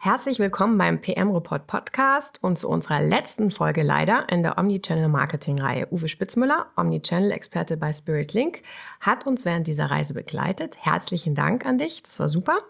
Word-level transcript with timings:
Herzlich 0.00 0.38
willkommen 0.38 0.78
beim 0.78 1.00
PM 1.00 1.32
Report 1.32 1.66
Podcast 1.66 2.38
und 2.40 2.56
zu 2.56 2.68
unserer 2.68 3.02
letzten 3.02 3.50
Folge 3.50 3.82
leider 3.82 4.28
in 4.30 4.44
der 4.44 4.56
Omnichannel 4.56 5.08
Marketing 5.08 5.60
Reihe. 5.60 5.88
Uwe 5.90 6.06
Spitzmüller, 6.06 6.70
Omnichannel 6.76 7.32
Experte 7.32 7.76
bei 7.76 7.92
Spirit 7.92 8.32
Link, 8.32 8.62
hat 9.00 9.26
uns 9.26 9.44
während 9.44 9.66
dieser 9.66 9.86
Reise 9.86 10.14
begleitet. 10.14 10.76
Herzlichen 10.80 11.34
Dank 11.34 11.66
an 11.66 11.78
dich, 11.78 12.00
das 12.04 12.20
war 12.20 12.28
super. 12.28 12.60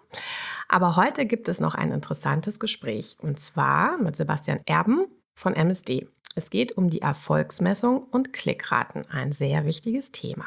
Aber 0.68 0.96
heute 0.96 1.26
gibt 1.26 1.50
es 1.50 1.60
noch 1.60 1.74
ein 1.74 1.92
interessantes 1.92 2.60
Gespräch 2.60 3.18
und 3.20 3.38
zwar 3.38 3.98
mit 3.98 4.16
Sebastian 4.16 4.60
Erben 4.64 5.06
von 5.34 5.54
MSD. 5.54 6.08
Es 6.34 6.48
geht 6.48 6.78
um 6.78 6.88
die 6.88 7.02
Erfolgsmessung 7.02 8.04
und 8.04 8.32
Klickraten, 8.32 9.04
ein 9.10 9.32
sehr 9.32 9.66
wichtiges 9.66 10.12
Thema. 10.12 10.46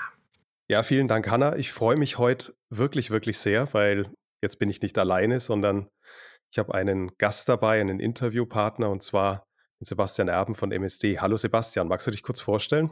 Ja, 0.68 0.82
vielen 0.82 1.08
Dank, 1.08 1.30
Hanna. 1.30 1.58
Ich 1.58 1.72
freue 1.72 1.96
mich 1.96 2.18
heute 2.18 2.56
wirklich, 2.72 3.12
wirklich 3.12 3.38
sehr, 3.38 3.72
weil 3.76 4.10
jetzt 4.42 4.58
bin 4.58 4.70
ich 4.70 4.82
nicht 4.82 4.98
alleine, 4.98 5.40
sondern 5.40 5.88
ich 6.52 6.60
habe 6.60 6.74
einen 6.74 7.18
Gast 7.18 7.48
dabei, 7.48 7.80
einen 7.80 8.00
Interviewpartner 8.00 8.90
und 8.90 9.02
zwar 9.02 9.48
Sebastian 9.80 10.28
Erben 10.28 10.54
von 10.54 10.72
MSD. 10.72 11.20
Hallo 11.20 11.38
Sebastian, 11.38 11.88
magst 11.88 12.06
du 12.08 12.12
dich 12.12 12.24
kurz 12.24 12.40
vorstellen? 12.40 12.92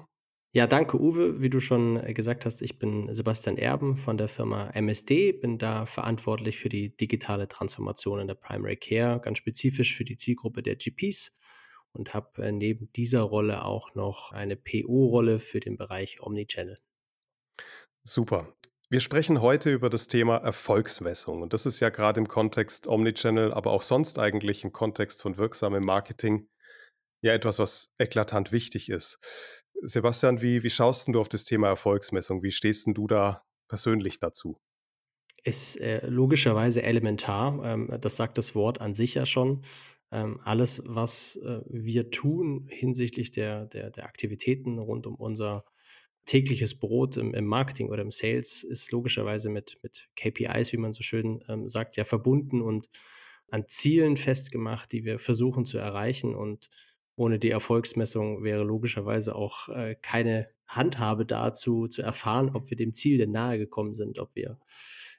Ja, 0.56 0.66
danke 0.66 1.00
Uwe. 1.00 1.42
Wie 1.42 1.52
du 1.52 1.60
schon 1.60 1.98
äh, 2.04 2.14
gesagt 2.14 2.46
hast, 2.46 2.64
ich 2.64 2.80
bin 2.80 3.14
Sebastian 3.14 3.58
Erben 3.58 3.98
von 3.98 4.18
der 4.18 4.30
Firma 4.30 4.72
MSD, 4.72 5.34
bin 5.34 5.60
da 5.60 5.86
verantwortlich 5.86 6.58
für 6.58 6.70
die 6.70 6.96
digitale 6.96 7.48
Transformation 7.48 8.20
in 8.20 8.28
der 8.28 8.36
Primary 8.36 8.78
Care, 8.78 9.20
ganz 9.20 9.38
spezifisch 9.38 9.96
für 9.96 10.06
die 10.06 10.18
Zielgruppe 10.18 10.64
der 10.64 10.76
GPs 10.76 11.38
und 11.92 12.16
habe 12.16 12.42
äh, 12.42 12.52
neben 12.52 12.92
dieser 12.94 13.22
Rolle 13.22 13.64
auch 13.64 13.94
noch 13.94 14.32
eine 14.32 14.56
PO-Rolle 14.56 15.38
für 15.38 15.60
den 15.60 15.78
Bereich 15.78 16.20
Omnichannel. 16.22 16.80
Super. 18.04 18.56
Wir 18.92 19.02
sprechen 19.02 19.42
heute 19.42 19.72
über 19.72 19.88
das 19.92 20.08
Thema 20.08 20.38
Erfolgsmessung. 20.38 21.44
Und 21.44 21.54
das 21.54 21.68
ist 21.68 21.80
ja 21.80 21.90
gerade 21.90 22.20
im 22.20 22.28
Kontext 22.28 22.88
Omnichannel, 22.88 23.54
aber 23.54 23.70
auch 23.70 23.84
sonst 23.84 24.18
eigentlich 24.18 24.64
im 24.64 24.72
Kontext 24.72 25.22
von 25.22 25.38
wirksamem 25.38 25.86
Marketing 25.86 26.50
ja 27.22 27.34
etwas, 27.34 27.60
was 27.60 27.94
eklatant 28.00 28.52
wichtig 28.52 28.90
ist. 28.90 29.20
Sebastian, 29.84 30.42
wie, 30.42 30.64
wie 30.64 30.72
schaust 30.72 31.08
du 31.08 31.20
auf 31.20 31.30
das 31.30 31.46
Thema 31.46 31.68
Erfolgsmessung? 31.68 32.42
Wie 32.42 32.50
stehst 32.50 32.88
du 32.88 33.06
da 33.06 33.46
persönlich 33.68 34.20
dazu? 34.20 34.60
Ist 35.44 35.80
äh, 35.80 36.08
logischerweise 36.08 36.82
elementar. 36.82 37.64
Ähm, 37.64 37.96
das 38.02 38.18
sagt 38.18 38.40
das 38.40 38.56
Wort 38.56 38.82
an 38.82 38.96
sich 38.96 39.14
ja 39.14 39.28
schon. 39.28 39.66
Ähm, 40.12 40.40
alles, 40.44 40.82
was 40.88 41.36
äh, 41.36 41.62
wir 41.68 42.10
tun 42.10 42.66
hinsichtlich 42.68 43.30
der, 43.30 43.68
der, 43.68 43.92
der 43.92 44.06
Aktivitäten 44.06 44.80
rund 44.80 45.06
um 45.06 45.14
unser 45.14 45.64
tägliches 46.30 46.78
Brot 46.78 47.18
im, 47.18 47.34
im, 47.34 47.46
Marketing 47.46 47.90
oder 47.90 48.04
im 48.04 48.12
Sales 48.12 48.64
ist 48.64 48.92
logischerweise 48.92 49.50
mit, 49.50 49.80
mit 49.82 50.08
KPIs, 50.16 50.72
wie 50.72 50.78
man 50.78 50.94
so 50.94 51.02
schön 51.02 51.44
ähm, 51.50 51.68
sagt, 51.68 51.98
ja 51.98 52.04
verbunden 52.04 52.62
und 52.62 52.88
an 53.50 53.66
Zielen 53.68 54.16
festgemacht, 54.16 54.92
die 54.92 55.06
wir 55.06 55.18
versuchen 55.18 55.66
zu 55.66 55.80
erreichen. 55.80 56.36
Und 56.36 56.70
ohne 57.16 57.40
die 57.40 57.50
Erfolgsmessung 57.50 58.44
wäre 58.44 58.64
logischerweise 58.64 59.36
auch 59.36 59.70
äh, 59.70 59.96
keine 60.00 60.50
Handhabe 60.68 61.26
dazu, 61.26 61.88
zu 61.88 62.04
erfahren, 62.04 62.52
ob 62.54 62.70
wir 62.70 62.78
dem 62.78 62.94
Ziel 62.94 63.18
denn 63.18 63.32
nahe 63.32 63.58
gekommen 63.58 63.96
sind, 63.96 64.20
ob 64.20 64.36
wir 64.36 64.60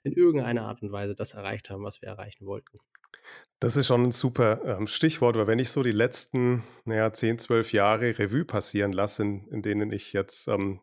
in 0.05 0.13
irgendeiner 0.13 0.63
Art 0.63 0.81
und 0.81 0.93
Weise 0.93 1.17
das 1.17 1.35
erreicht 1.35 1.71
haben, 1.71 1.83
was 1.83 2.01
wir 2.03 2.09
erreichen 2.09 2.47
wollten. 2.47 2.79
Das 3.59 3.77
ist 3.77 3.89
schon 3.89 4.05
ein 4.05 4.13
super 4.13 4.63
ähm, 4.65 4.87
Stichwort, 4.87 5.37
weil 5.37 5.49
wenn 5.49 5.59
ich 5.59 5.71
so 5.71 5.83
die 5.83 5.91
letzten 5.91 6.63
naja, 6.85 7.13
10, 7.13 7.41
12 7.41 7.73
Jahre 7.73 8.17
Revue 8.17 8.45
passieren 8.45 8.93
lasse, 8.93 9.23
in, 9.23 9.49
in 9.49 9.63
denen 9.63 9.91
ich 9.91 10.13
jetzt 10.13 10.47
ähm, 10.47 10.81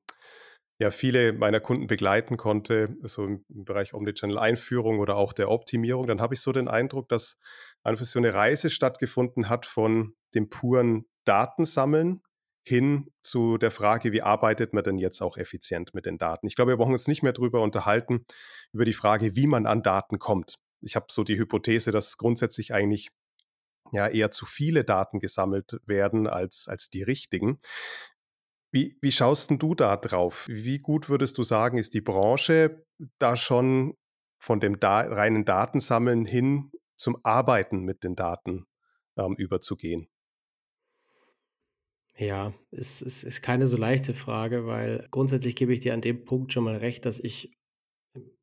ja 0.80 0.92
viele 0.92 1.34
meiner 1.34 1.60
Kunden 1.60 1.88
begleiten 1.88 2.38
konnte, 2.38 2.96
so 3.04 3.26
im, 3.26 3.46
Bereich 3.50 3.94
Omnichannel-Einführung 3.94 5.00
oder 5.00 5.16
auch 5.16 5.34
der 5.34 5.50
Optimierung, 5.50 6.08
dann 6.08 6.22
habe 6.22 6.36
ich 6.36 6.42
so 6.42 6.52
den 6.52 6.68
Eindruck, 6.68 7.10
dass 7.10 7.38
einfach 7.84 8.06
so 8.06 8.20
eine 8.20 8.34
Reise 8.34 8.70
stattgefunden 8.70 9.50
hat 9.50 9.66
von 9.66 10.14
dem 10.36 10.50
puren 10.50 11.06
Datensammeln 11.26 12.22
hin 12.64 13.12
zu 13.22 13.58
der 13.58 13.72
Frage, 13.72 14.12
wie 14.12 14.22
arbeitet 14.22 14.74
man 14.74 14.84
denn 14.84 14.98
jetzt 14.98 15.22
auch 15.22 15.38
effizient 15.38 15.94
mit 15.94 16.06
den 16.06 16.18
Daten? 16.18 16.48
Ich 16.48 16.56
glaube, 16.56 16.74
wir 16.74 16.78
brauchen 16.78 16.92
uns 16.92 17.08
nicht 17.08 17.24
mehr 17.24 17.34
darüber 17.34 17.62
unterhalten, 17.62 18.26
über 18.74 18.86
die 18.86 18.94
Frage, 18.94 19.36
wie 19.36 19.48
man 19.48 19.66
an 19.66 19.82
Daten 19.82 20.20
kommt. 20.20 20.56
Ich 20.82 20.96
habe 20.96 21.08
so 21.10 21.24
die 21.24 21.38
Hypothese, 21.38 21.92
dass 21.92 22.18
grundsätzlich 22.18 22.74
eigentlich 22.74 23.10
ja 23.94 24.08
eher 24.08 24.32
zu 24.32 24.46
viele 24.46 24.84
Daten 24.84 25.20
gesammelt 25.20 25.80
werden 25.86 26.28
als, 26.28 26.68
als 26.68 26.90
die 26.90 27.04
richtigen. 27.04 27.58
Wie, 28.72 28.98
wie 29.02 29.12
schaust 29.12 29.50
denn 29.50 29.60
du 29.60 29.76
da 29.76 29.96
drauf? 29.98 30.48
Wie 30.50 30.78
gut 30.78 31.10
würdest 31.10 31.38
du 31.38 31.44
sagen, 31.44 31.78
ist 31.78 31.94
die 31.94 32.02
Branche 32.02 32.86
da 33.20 33.36
schon 33.38 33.96
von 34.40 34.60
dem 34.60 34.80
da 34.80 35.02
reinen 35.02 35.46
Datensammeln 35.46 36.26
hin 36.26 36.72
zum 36.96 37.18
Arbeiten 37.24 37.82
mit 37.84 38.04
den 38.04 38.16
Daten 38.16 38.66
ähm, 39.18 39.36
überzugehen? 39.38 40.10
Ja, 42.18 42.54
es, 42.72 43.02
es 43.02 43.24
ist 43.24 43.42
keine 43.44 43.68
so 43.68 43.78
leichte 43.78 44.14
Frage, 44.16 44.66
weil 44.66 45.08
grundsätzlich 45.12 45.56
gebe 45.56 45.74
ich 45.74 45.82
dir 45.82 45.94
an 45.94 46.02
dem 46.02 46.26
Punkt 46.26 46.52
schon 46.52 46.64
mal 46.64 46.76
recht, 46.78 47.06
dass 47.06 47.20
ich 47.20 47.56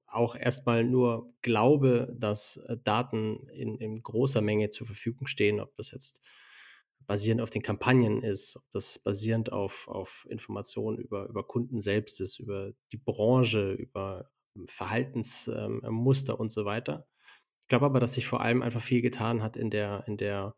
auch 0.06 0.36
erstmal 0.36 0.84
nur 0.84 1.34
glaube, 1.42 2.14
dass 2.16 2.56
äh, 2.68 2.76
Daten 2.82 3.48
in, 3.48 3.78
in 3.78 4.02
großer 4.02 4.40
Menge 4.42 4.70
zur 4.70 4.86
Verfügung 4.86 5.26
stehen, 5.26 5.60
ob 5.60 5.74
das 5.76 5.90
jetzt 5.90 6.24
basierend 7.06 7.40
auf 7.40 7.50
den 7.50 7.62
Kampagnen 7.62 8.22
ist, 8.22 8.56
ob 8.56 8.64
das 8.72 8.98
basierend 8.98 9.52
auf, 9.52 9.88
auf 9.88 10.26
Informationen 10.28 10.98
über, 10.98 11.28
über 11.28 11.46
Kunden 11.46 11.80
selbst 11.80 12.20
ist, 12.20 12.38
über 12.38 12.72
die 12.92 12.96
Branche, 12.98 13.72
über 13.72 14.30
Verhaltensmuster 14.66 16.32
ähm, 16.34 16.38
und 16.40 16.52
so 16.52 16.64
weiter. 16.64 17.06
Ich 17.62 17.68
glaube 17.68 17.86
aber, 17.86 18.00
dass 18.00 18.14
sich 18.14 18.26
vor 18.26 18.40
allem 18.40 18.62
einfach 18.62 18.82
viel 18.82 19.02
getan 19.02 19.42
hat 19.42 19.56
in 19.56 19.70
der, 19.70 20.04
in 20.06 20.16
der 20.16 20.54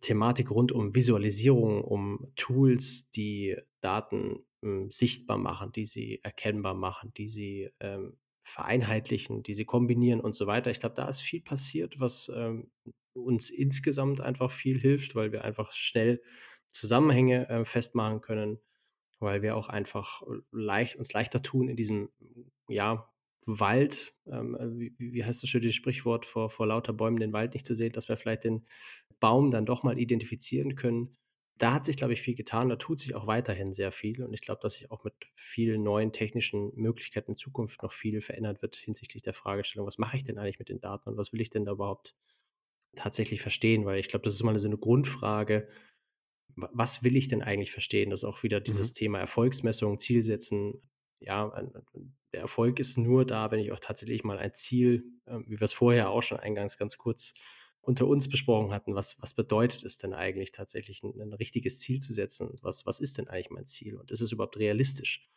Thematik 0.00 0.50
rund 0.50 0.72
um 0.72 0.94
Visualisierung, 0.94 1.84
um 1.84 2.32
Tools, 2.36 3.10
die 3.10 3.56
Daten 3.80 4.44
ähm, 4.62 4.90
sichtbar 4.90 5.38
machen, 5.38 5.72
die 5.72 5.84
sie 5.84 6.20
erkennbar 6.22 6.74
machen, 6.74 7.12
die 7.16 7.28
sie 7.28 7.70
ähm, 7.80 8.18
vereinheitlichen, 8.42 9.42
die 9.42 9.54
sie 9.54 9.64
kombinieren 9.64 10.20
und 10.20 10.34
so 10.34 10.46
weiter. 10.46 10.70
Ich 10.70 10.80
glaube, 10.80 10.94
da 10.94 11.08
ist 11.08 11.20
viel 11.20 11.42
passiert, 11.42 12.00
was 12.00 12.30
ähm, 12.34 12.70
uns 13.14 13.50
insgesamt 13.50 14.20
einfach 14.20 14.50
viel 14.50 14.78
hilft, 14.78 15.14
weil 15.14 15.32
wir 15.32 15.44
einfach 15.44 15.72
schnell 15.72 16.22
Zusammenhänge 16.72 17.48
äh, 17.48 17.64
festmachen 17.64 18.20
können, 18.20 18.58
weil 19.18 19.42
wir 19.42 19.56
auch 19.56 19.68
einfach 19.68 20.22
leicht, 20.52 20.96
uns 20.96 21.12
leichter 21.12 21.42
tun 21.42 21.68
in 21.68 21.76
diesem 21.76 22.10
ja, 22.68 23.10
Wald, 23.46 24.14
ähm, 24.26 24.56
wie, 24.78 24.94
wie 24.98 25.24
heißt 25.24 25.42
das 25.42 25.50
schön, 25.50 25.62
das 25.62 25.74
Sprichwort, 25.74 26.26
vor, 26.26 26.50
vor 26.50 26.66
lauter 26.66 26.92
Bäumen 26.92 27.18
den 27.18 27.32
Wald 27.32 27.54
nicht 27.54 27.66
zu 27.66 27.74
sehen, 27.74 27.92
dass 27.92 28.08
wir 28.08 28.16
vielleicht 28.16 28.44
den 28.44 28.66
Baum 29.18 29.50
dann 29.50 29.66
doch 29.66 29.82
mal 29.82 29.98
identifizieren 29.98 30.76
können. 30.76 31.16
Da 31.58 31.74
hat 31.74 31.84
sich, 31.84 31.96
glaube 31.96 32.14
ich, 32.14 32.22
viel 32.22 32.34
getan. 32.34 32.70
Da 32.70 32.76
tut 32.76 33.00
sich 33.00 33.14
auch 33.14 33.26
weiterhin 33.26 33.74
sehr 33.74 33.92
viel. 33.92 34.22
Und 34.22 34.32
ich 34.32 34.40
glaube, 34.40 34.60
dass 34.62 34.74
sich 34.74 34.90
auch 34.90 35.04
mit 35.04 35.14
vielen 35.34 35.82
neuen 35.82 36.12
technischen 36.12 36.72
Möglichkeiten 36.74 37.32
in 37.32 37.36
Zukunft 37.36 37.82
noch 37.82 37.92
viel 37.92 38.20
verändert 38.22 38.62
wird 38.62 38.76
hinsichtlich 38.76 39.22
der 39.22 39.34
Fragestellung, 39.34 39.86
was 39.86 39.98
mache 39.98 40.16
ich 40.16 40.24
denn 40.24 40.38
eigentlich 40.38 40.58
mit 40.58 40.70
den 40.70 40.80
Daten 40.80 41.10
und 41.10 41.16
was 41.18 41.32
will 41.32 41.40
ich 41.40 41.50
denn 41.50 41.66
da 41.66 41.72
überhaupt 41.72 42.14
tatsächlich 42.96 43.42
verstehen? 43.42 43.84
Weil 43.84 44.00
ich 44.00 44.08
glaube, 44.08 44.24
das 44.24 44.34
ist 44.34 44.42
mal 44.42 44.58
so 44.58 44.68
eine 44.68 44.78
Grundfrage. 44.78 45.68
Was 46.56 47.04
will 47.04 47.16
ich 47.16 47.28
denn 47.28 47.42
eigentlich 47.42 47.70
verstehen? 47.70 48.10
Das 48.10 48.20
ist 48.20 48.24
auch 48.24 48.42
wieder 48.42 48.60
dieses 48.60 48.92
mhm. 48.92 48.96
Thema 48.96 49.18
Erfolgsmessung, 49.18 49.98
Zielsetzen. 49.98 50.82
Ja, 51.20 51.52
der 52.32 52.40
Erfolg 52.40 52.78
ist 52.78 52.96
nur 52.96 53.26
da, 53.26 53.50
wenn 53.50 53.60
ich 53.60 53.72
auch 53.72 53.80
tatsächlich 53.80 54.24
mal 54.24 54.38
ein 54.38 54.54
Ziel, 54.54 55.04
ähm, 55.26 55.44
wie 55.48 55.60
wir 55.60 55.64
es 55.64 55.72
vorher 55.72 56.10
auch 56.10 56.22
schon 56.22 56.38
eingangs 56.38 56.78
ganz 56.78 56.96
kurz 56.96 57.34
unter 57.82 58.06
uns 58.06 58.28
besprochen 58.28 58.72
hatten, 58.72 58.94
was, 58.94 59.20
was 59.22 59.34
bedeutet 59.34 59.84
es 59.84 59.96
denn 59.96 60.12
eigentlich 60.12 60.52
tatsächlich, 60.52 61.02
ein, 61.02 61.20
ein 61.20 61.32
richtiges 61.32 61.80
Ziel 61.80 62.00
zu 62.00 62.12
setzen? 62.12 62.58
Was, 62.62 62.86
was 62.86 63.00
ist 63.00 63.18
denn 63.18 63.28
eigentlich 63.28 63.50
mein 63.50 63.66
Ziel? 63.66 63.96
Und 63.96 64.10
ist 64.10 64.20
es 64.20 64.32
überhaupt 64.32 64.58
realistisch? 64.58 65.28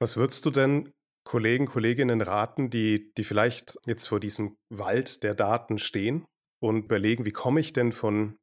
Was 0.00 0.16
würdest 0.16 0.46
du 0.46 0.50
denn 0.50 0.92
Kollegen, 1.28 1.66
Kolleginnen 1.66 2.22
raten, 2.22 2.70
die, 2.70 3.12
die 3.12 3.22
vielleicht 3.22 3.76
jetzt 3.84 4.06
vor 4.06 4.18
diesem 4.18 4.56
Wald 4.70 5.22
der 5.22 5.34
Daten 5.34 5.78
stehen 5.78 6.24
und 6.58 6.86
überlegen, 6.86 7.26
wie 7.26 7.32
komme 7.32 7.60
ich 7.60 7.74
denn 7.74 7.92
von 7.92 8.38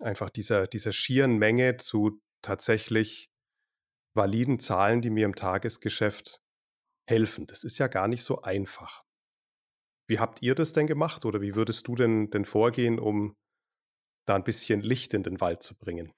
einfach 0.00 0.30
dieser, 0.30 0.66
dieser 0.66 0.92
schieren 0.92 1.36
Menge 1.36 1.76
zu 1.76 2.18
tatsächlich 2.40 3.28
validen 4.16 4.58
Zahlen, 4.58 5.02
die 5.02 5.10
mir 5.10 5.26
im 5.26 5.34
Tagesgeschäft 5.34 6.40
helfen. 7.06 7.46
Das 7.46 7.62
ist 7.62 7.76
ja 7.76 7.88
gar 7.88 8.08
nicht 8.08 8.24
so 8.24 8.40
einfach. 8.40 9.02
wie 10.08 10.18
habt 10.18 10.40
ihr 10.40 10.54
das 10.54 10.72
denn 10.72 10.86
gemacht 10.86 11.26
oder 11.26 11.42
wie 11.42 11.54
würdest 11.54 11.86
du 11.88 11.94
denn, 11.94 12.30
denn 12.30 12.46
vorgehen, 12.46 12.98
um 12.98 13.36
da 14.26 14.34
ein 14.34 14.44
bisschen 14.44 14.80
Licht 14.80 15.12
in 15.12 15.24
den 15.24 15.42
Wald 15.42 15.62
zu 15.62 15.76
bringen? 15.76 16.10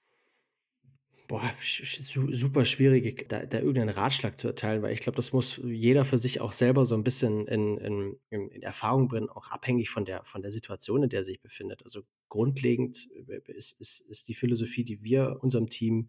Boah, 1.31 1.55
super 1.61 2.65
schwierig, 2.65 3.29
da, 3.29 3.47
da 3.47 3.59
irgendeinen 3.59 3.91
Ratschlag 3.91 4.37
zu 4.37 4.49
erteilen, 4.49 4.82
weil 4.82 4.93
ich 4.93 4.99
glaube, 4.99 5.15
das 5.15 5.32
muss 5.32 5.61
jeder 5.62 6.05
für 6.05 6.19
sich 6.19 6.41
auch 6.41 6.50
selber 6.50 6.87
so 6.87 6.97
ein 6.97 7.05
bisschen 7.05 7.47
in, 7.47 7.79
in, 7.79 8.19
in 8.31 8.62
Erfahrung 8.62 9.06
bringen, 9.06 9.31
auch 9.31 9.47
abhängig 9.47 9.91
von 9.91 10.05
der, 10.05 10.25
von 10.25 10.43
der 10.43 10.50
Situation, 10.50 11.05
in 11.05 11.09
der 11.09 11.21
er 11.21 11.25
sich 11.25 11.41
befindet. 11.41 11.85
Also 11.85 12.03
grundlegend 12.31 13.09
äh, 13.29 13.41
ist, 13.47 13.81
ist, 13.81 14.00
ist 14.00 14.27
die 14.27 14.35
Philosophie, 14.35 14.82
die 14.82 15.05
wir 15.05 15.38
unserem 15.41 15.69
Team 15.69 16.09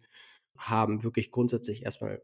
haben, 0.56 1.04
wirklich 1.04 1.30
grundsätzlich 1.30 1.84
erstmal 1.84 2.20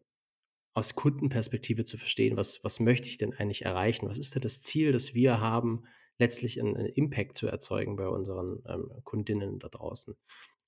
aus 0.75 0.97
Kundenperspektive 0.97 1.85
zu 1.85 1.99
verstehen, 1.99 2.37
was, 2.37 2.65
was 2.65 2.81
möchte 2.81 3.09
ich 3.09 3.17
denn 3.17 3.33
eigentlich 3.33 3.65
erreichen? 3.65 4.09
Was 4.09 4.19
ist 4.19 4.35
denn 4.35 4.43
das 4.43 4.61
Ziel, 4.61 4.91
das 4.91 5.15
wir 5.15 5.41
haben, 5.41 5.85
letztlich 6.19 6.61
einen, 6.61 6.77
einen 6.77 6.89
Impact 6.89 7.39
zu 7.39 7.47
erzeugen 7.47 7.95
bei 7.95 8.09
unseren 8.09 8.61
ähm, 8.67 8.91
Kundinnen 9.05 9.61
da 9.61 9.69
draußen? 9.69 10.17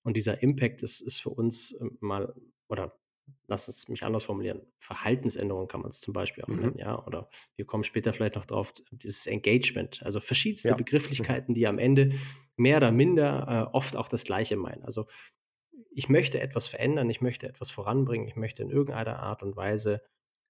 Und 0.02 0.17
dieser 0.17 0.43
Impact 0.43 0.82
ist, 0.82 1.00
ist 1.00 1.20
für 1.20 1.31
uns 1.31 1.79
ähm, 1.81 1.99
mal, 2.00 2.35
oder 2.69 2.99
lass 3.47 3.69
es 3.69 3.88
mich 3.88 4.02
anders 4.02 4.25
formulieren, 4.25 4.62
Verhaltensänderung 4.79 5.69
kann 5.69 5.82
man 5.82 5.91
es 5.91 6.00
zum 6.00 6.14
Beispiel 6.14 6.44
auch 6.44 6.49
mhm. 6.49 6.61
nennen, 6.61 6.79
ja, 6.79 7.05
oder 7.06 7.29
wir 7.56 7.67
kommen 7.67 7.85
später 7.85 8.12
vielleicht 8.12 8.37
noch 8.37 8.44
drauf, 8.44 8.73
dieses 8.93 9.26
Engagement, 9.26 10.02
also 10.02 10.20
verschiedenste 10.20 10.69
ja. 10.69 10.75
Begrifflichkeiten, 10.75 11.55
die 11.55 11.67
am 11.67 11.79
Ende 11.79 12.12
mehr 12.56 12.79
oder 12.79 12.93
minder 12.93 13.69
äh, 13.73 13.76
oft 13.76 13.97
auch 13.97 14.08
das 14.08 14.25
Gleiche 14.25 14.56
meinen. 14.56 14.85
Also 14.85 15.06
ich 15.93 16.08
möchte 16.08 16.41
etwas 16.41 16.69
verändern, 16.69 17.11
ich 17.11 17.20
möchte 17.20 17.49
etwas 17.49 17.70
voranbringen, 17.70 18.29
ich 18.29 18.37
möchte 18.37 18.62
in 18.62 18.70
irgendeiner 18.70 19.19
Art 19.19 19.43
und 19.43 19.56
Weise 19.56 20.03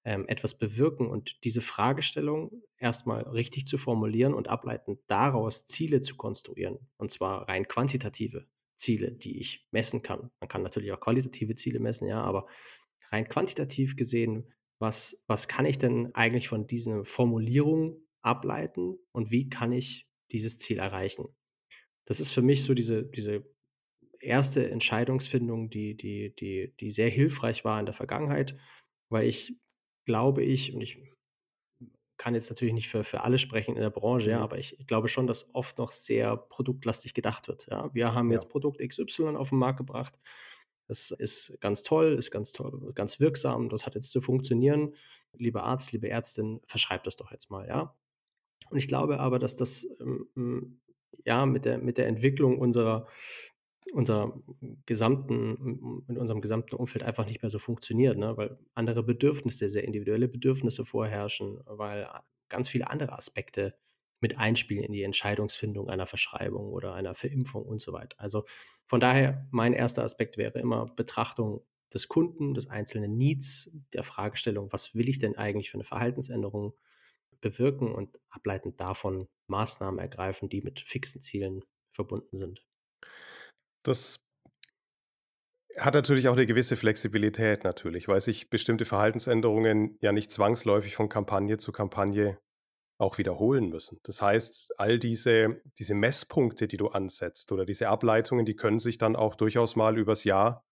ähm, 0.03 0.27
etwas 0.27 0.57
bewirken 0.57 1.09
und 1.09 1.43
diese 1.43 1.61
Fragestellung 1.61 2.63
erstmal 2.77 3.23
richtig 3.23 3.65
zu 3.67 3.77
formulieren 3.77 4.33
und 4.33 4.47
ableitend 4.47 4.99
daraus 5.07 5.65
Ziele 5.65 6.01
zu 6.01 6.15
konstruieren, 6.15 6.79
und 6.97 7.11
zwar 7.11 7.47
rein 7.47 7.67
quantitative 7.67 8.47
Ziele, 8.81 9.11
die 9.11 9.39
ich 9.39 9.67
messen 9.71 10.01
kann. 10.01 10.31
Man 10.39 10.49
kann 10.49 10.63
natürlich 10.63 10.91
auch 10.91 10.99
qualitative 10.99 11.55
Ziele 11.55 11.79
messen, 11.79 12.07
ja, 12.07 12.21
aber 12.21 12.47
rein 13.11 13.27
quantitativ 13.27 13.95
gesehen, 13.95 14.51
was, 14.79 15.23
was 15.27 15.47
kann 15.47 15.65
ich 15.65 15.77
denn 15.77 16.13
eigentlich 16.15 16.47
von 16.47 16.65
dieser 16.65 17.05
Formulierung 17.05 18.01
ableiten 18.23 18.97
und 19.11 19.31
wie 19.31 19.49
kann 19.49 19.71
ich 19.71 20.07
dieses 20.31 20.57
Ziel 20.57 20.79
erreichen? 20.79 21.27
Das 22.05 22.19
ist 22.19 22.31
für 22.31 22.41
mich 22.41 22.63
so 22.63 22.73
diese, 22.73 23.03
diese 23.05 23.45
erste 24.19 24.69
Entscheidungsfindung, 24.69 25.69
die, 25.69 25.95
die, 25.95 26.35
die, 26.35 26.73
die 26.79 26.89
sehr 26.89 27.09
hilfreich 27.09 27.63
war 27.63 27.79
in 27.79 27.85
der 27.85 27.93
Vergangenheit, 27.93 28.57
weil 29.09 29.27
ich 29.27 29.55
glaube 30.05 30.43
ich, 30.43 30.73
und 30.73 30.81
ich 30.81 31.10
kann 32.21 32.35
jetzt 32.35 32.51
natürlich 32.51 32.75
nicht 32.75 32.87
für, 32.87 33.03
für 33.03 33.21
alle 33.21 33.39
sprechen 33.39 33.75
in 33.75 33.81
der 33.81 33.89
Branche, 33.89 34.29
ja, 34.29 34.37
mhm. 34.37 34.43
aber 34.43 34.59
ich, 34.59 34.79
ich, 34.79 34.85
glaube 34.85 35.07
schon, 35.07 35.25
dass 35.25 35.55
oft 35.55 35.79
noch 35.79 35.91
sehr 35.91 36.37
produktlastig 36.37 37.15
gedacht 37.15 37.47
wird. 37.47 37.65
Ja. 37.67 37.89
Wir 37.95 38.13
haben 38.13 38.29
ja. 38.29 38.35
jetzt 38.35 38.47
Produkt 38.47 38.79
XY 38.79 39.35
auf 39.35 39.49
den 39.49 39.57
Markt 39.57 39.79
gebracht. 39.79 40.19
Das 40.87 41.09
ist 41.09 41.57
ganz 41.61 41.81
toll, 41.81 42.13
ist 42.13 42.29
ganz 42.29 42.51
toll, 42.51 42.91
ganz 42.93 43.19
wirksam, 43.19 43.69
das 43.69 43.87
hat 43.87 43.95
jetzt 43.95 44.11
zu 44.11 44.21
funktionieren. 44.21 44.93
Lieber 45.33 45.63
Arzt, 45.63 45.93
liebe 45.93 46.09
Ärztin, 46.09 46.61
verschreibt 46.67 47.07
das 47.07 47.15
doch 47.15 47.31
jetzt 47.31 47.49
mal, 47.49 47.67
ja. 47.67 47.97
Und 48.69 48.77
ich 48.77 48.87
glaube 48.87 49.19
aber, 49.19 49.39
dass 49.39 49.55
das 49.55 49.87
ähm, 49.99 50.79
ja 51.25 51.47
mit 51.47 51.65
der, 51.65 51.79
mit 51.79 51.97
der 51.97 52.05
Entwicklung 52.05 52.59
unserer 52.59 53.07
unser 53.93 54.41
gesamten, 54.85 56.03
in 56.07 56.17
unserem 56.17 56.41
gesamten 56.41 56.75
Umfeld 56.75 57.03
einfach 57.03 57.25
nicht 57.25 57.41
mehr 57.41 57.49
so 57.49 57.59
funktioniert, 57.59 58.17
ne? 58.17 58.37
weil 58.37 58.57
andere 58.75 59.03
Bedürfnisse, 59.03 59.69
sehr 59.69 59.83
individuelle 59.83 60.27
Bedürfnisse 60.27 60.85
vorherrschen, 60.85 61.59
weil 61.65 62.07
ganz 62.49 62.69
viele 62.69 62.89
andere 62.89 63.13
Aspekte 63.13 63.75
mit 64.19 64.37
einspielen 64.37 64.83
in 64.83 64.91
die 64.91 65.03
Entscheidungsfindung 65.03 65.89
einer 65.89 66.05
Verschreibung 66.05 66.71
oder 66.71 66.93
einer 66.93 67.15
Verimpfung 67.15 67.63
und 67.63 67.81
so 67.81 67.91
weiter. 67.91 68.15
Also 68.19 68.45
von 68.85 68.99
daher, 68.99 69.47
mein 69.51 69.73
erster 69.73 70.03
Aspekt 70.03 70.37
wäre 70.37 70.59
immer 70.59 70.85
Betrachtung 70.95 71.65
des 71.93 72.07
Kunden, 72.07 72.53
des 72.53 72.69
einzelnen 72.69 73.17
Needs, 73.17 73.75
der 73.93 74.03
Fragestellung, 74.03 74.71
was 74.71 74.95
will 74.95 75.09
ich 75.09 75.19
denn 75.19 75.37
eigentlich 75.37 75.71
für 75.71 75.77
eine 75.77 75.83
Verhaltensänderung 75.83 76.73
bewirken 77.41 77.91
und 77.93 78.19
ableitend 78.29 78.79
davon 78.79 79.27
Maßnahmen 79.47 79.99
ergreifen, 79.99 80.47
die 80.47 80.61
mit 80.61 80.79
fixen 80.79 81.21
Zielen 81.21 81.65
verbunden 81.91 82.37
sind. 82.37 82.63
Das 83.83 84.23
hat 85.77 85.93
natürlich 85.93 86.27
auch 86.27 86.35
eine 86.35 86.45
gewisse 86.45 86.75
Flexibilität 86.75 87.63
natürlich, 87.63 88.07
weil 88.07 88.21
sich 88.21 88.49
bestimmte 88.49 88.85
Verhaltensänderungen 88.85 89.97
ja 90.01 90.11
nicht 90.11 90.31
zwangsläufig 90.31 90.95
von 90.95 91.09
Kampagne 91.09 91.57
zu 91.57 91.71
Kampagne 91.71 92.39
auch 92.97 93.17
wiederholen 93.17 93.69
müssen. 93.69 93.99
Das 94.03 94.21
heißt, 94.21 94.73
all 94.77 94.99
diese, 94.99 95.61
diese 95.79 95.95
Messpunkte, 95.95 96.67
die 96.67 96.77
du 96.77 96.89
ansetzt 96.89 97.51
oder 97.51 97.65
diese 97.65 97.89
Ableitungen, 97.89 98.45
die 98.45 98.55
können 98.55 98.79
sich 98.79 98.97
dann 98.97 99.15
auch 99.15 99.35
durchaus 99.35 99.75
mal 99.75 99.97
übers 99.97 100.23
Jahr 100.23 100.63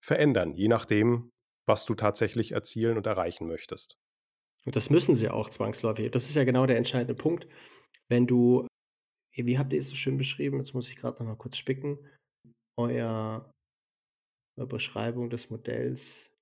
verändern, 0.00 0.54
je 0.54 0.68
nachdem, 0.68 1.32
was 1.66 1.84
du 1.84 1.94
tatsächlich 1.94 2.52
erzielen 2.52 2.96
und 2.96 3.06
erreichen 3.06 3.48
möchtest. 3.48 3.98
Und 4.64 4.76
das 4.76 4.90
müssen 4.90 5.14
sie 5.14 5.28
auch 5.28 5.50
zwangsläufig. 5.50 6.10
Das 6.12 6.28
ist 6.28 6.36
ja 6.36 6.44
genau 6.44 6.66
der 6.66 6.76
entscheidende 6.76 7.14
Punkt. 7.14 7.48
Wenn 8.08 8.26
du, 8.26 8.66
wie 9.34 9.58
habt 9.58 9.72
ihr 9.72 9.80
es 9.80 9.88
so 9.88 9.96
schön 9.96 10.18
beschrieben? 10.18 10.58
Jetzt 10.58 10.74
muss 10.74 10.88
ich 10.88 10.96
gerade 10.96 11.18
noch 11.18 11.30
mal 11.30 11.36
kurz 11.36 11.56
spicken 11.56 11.98
euer 12.78 13.50
Beschreibung 14.56 15.30
des 15.30 15.50
Modells? 15.50 16.34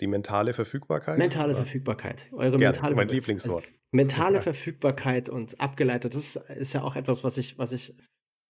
Die 0.00 0.06
mentale 0.06 0.52
Verfügbarkeit? 0.52 1.18
Mentale 1.18 1.52
oder? 1.52 1.62
Verfügbarkeit. 1.62 2.28
Eure 2.32 2.58
Gerne, 2.58 2.76
mentale 2.76 2.94
mein 2.94 3.08
Lieblingswort. 3.08 3.64
Also, 3.64 3.76
mentale 3.92 4.42
Verfügbarkeit 4.42 5.28
und 5.28 5.60
abgeleitet, 5.60 6.14
das 6.14 6.36
ist 6.36 6.72
ja 6.72 6.82
auch 6.82 6.96
etwas, 6.96 7.24
was 7.24 7.38
ich, 7.38 7.58
was 7.58 7.72
ich 7.72 7.94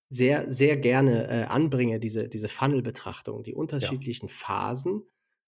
sehr, 0.08 0.50
sehr 0.52 0.76
gerne 0.76 1.28
äh, 1.28 1.44
anbringe, 1.44 1.99
diese, 2.00 2.28
diese 2.28 2.49
Funnel-Betrachtung, 2.49 3.43
die 3.43 3.55
unterschiedlichen 3.55 4.28
ja. 4.28 4.32
Phasen, 4.32 5.02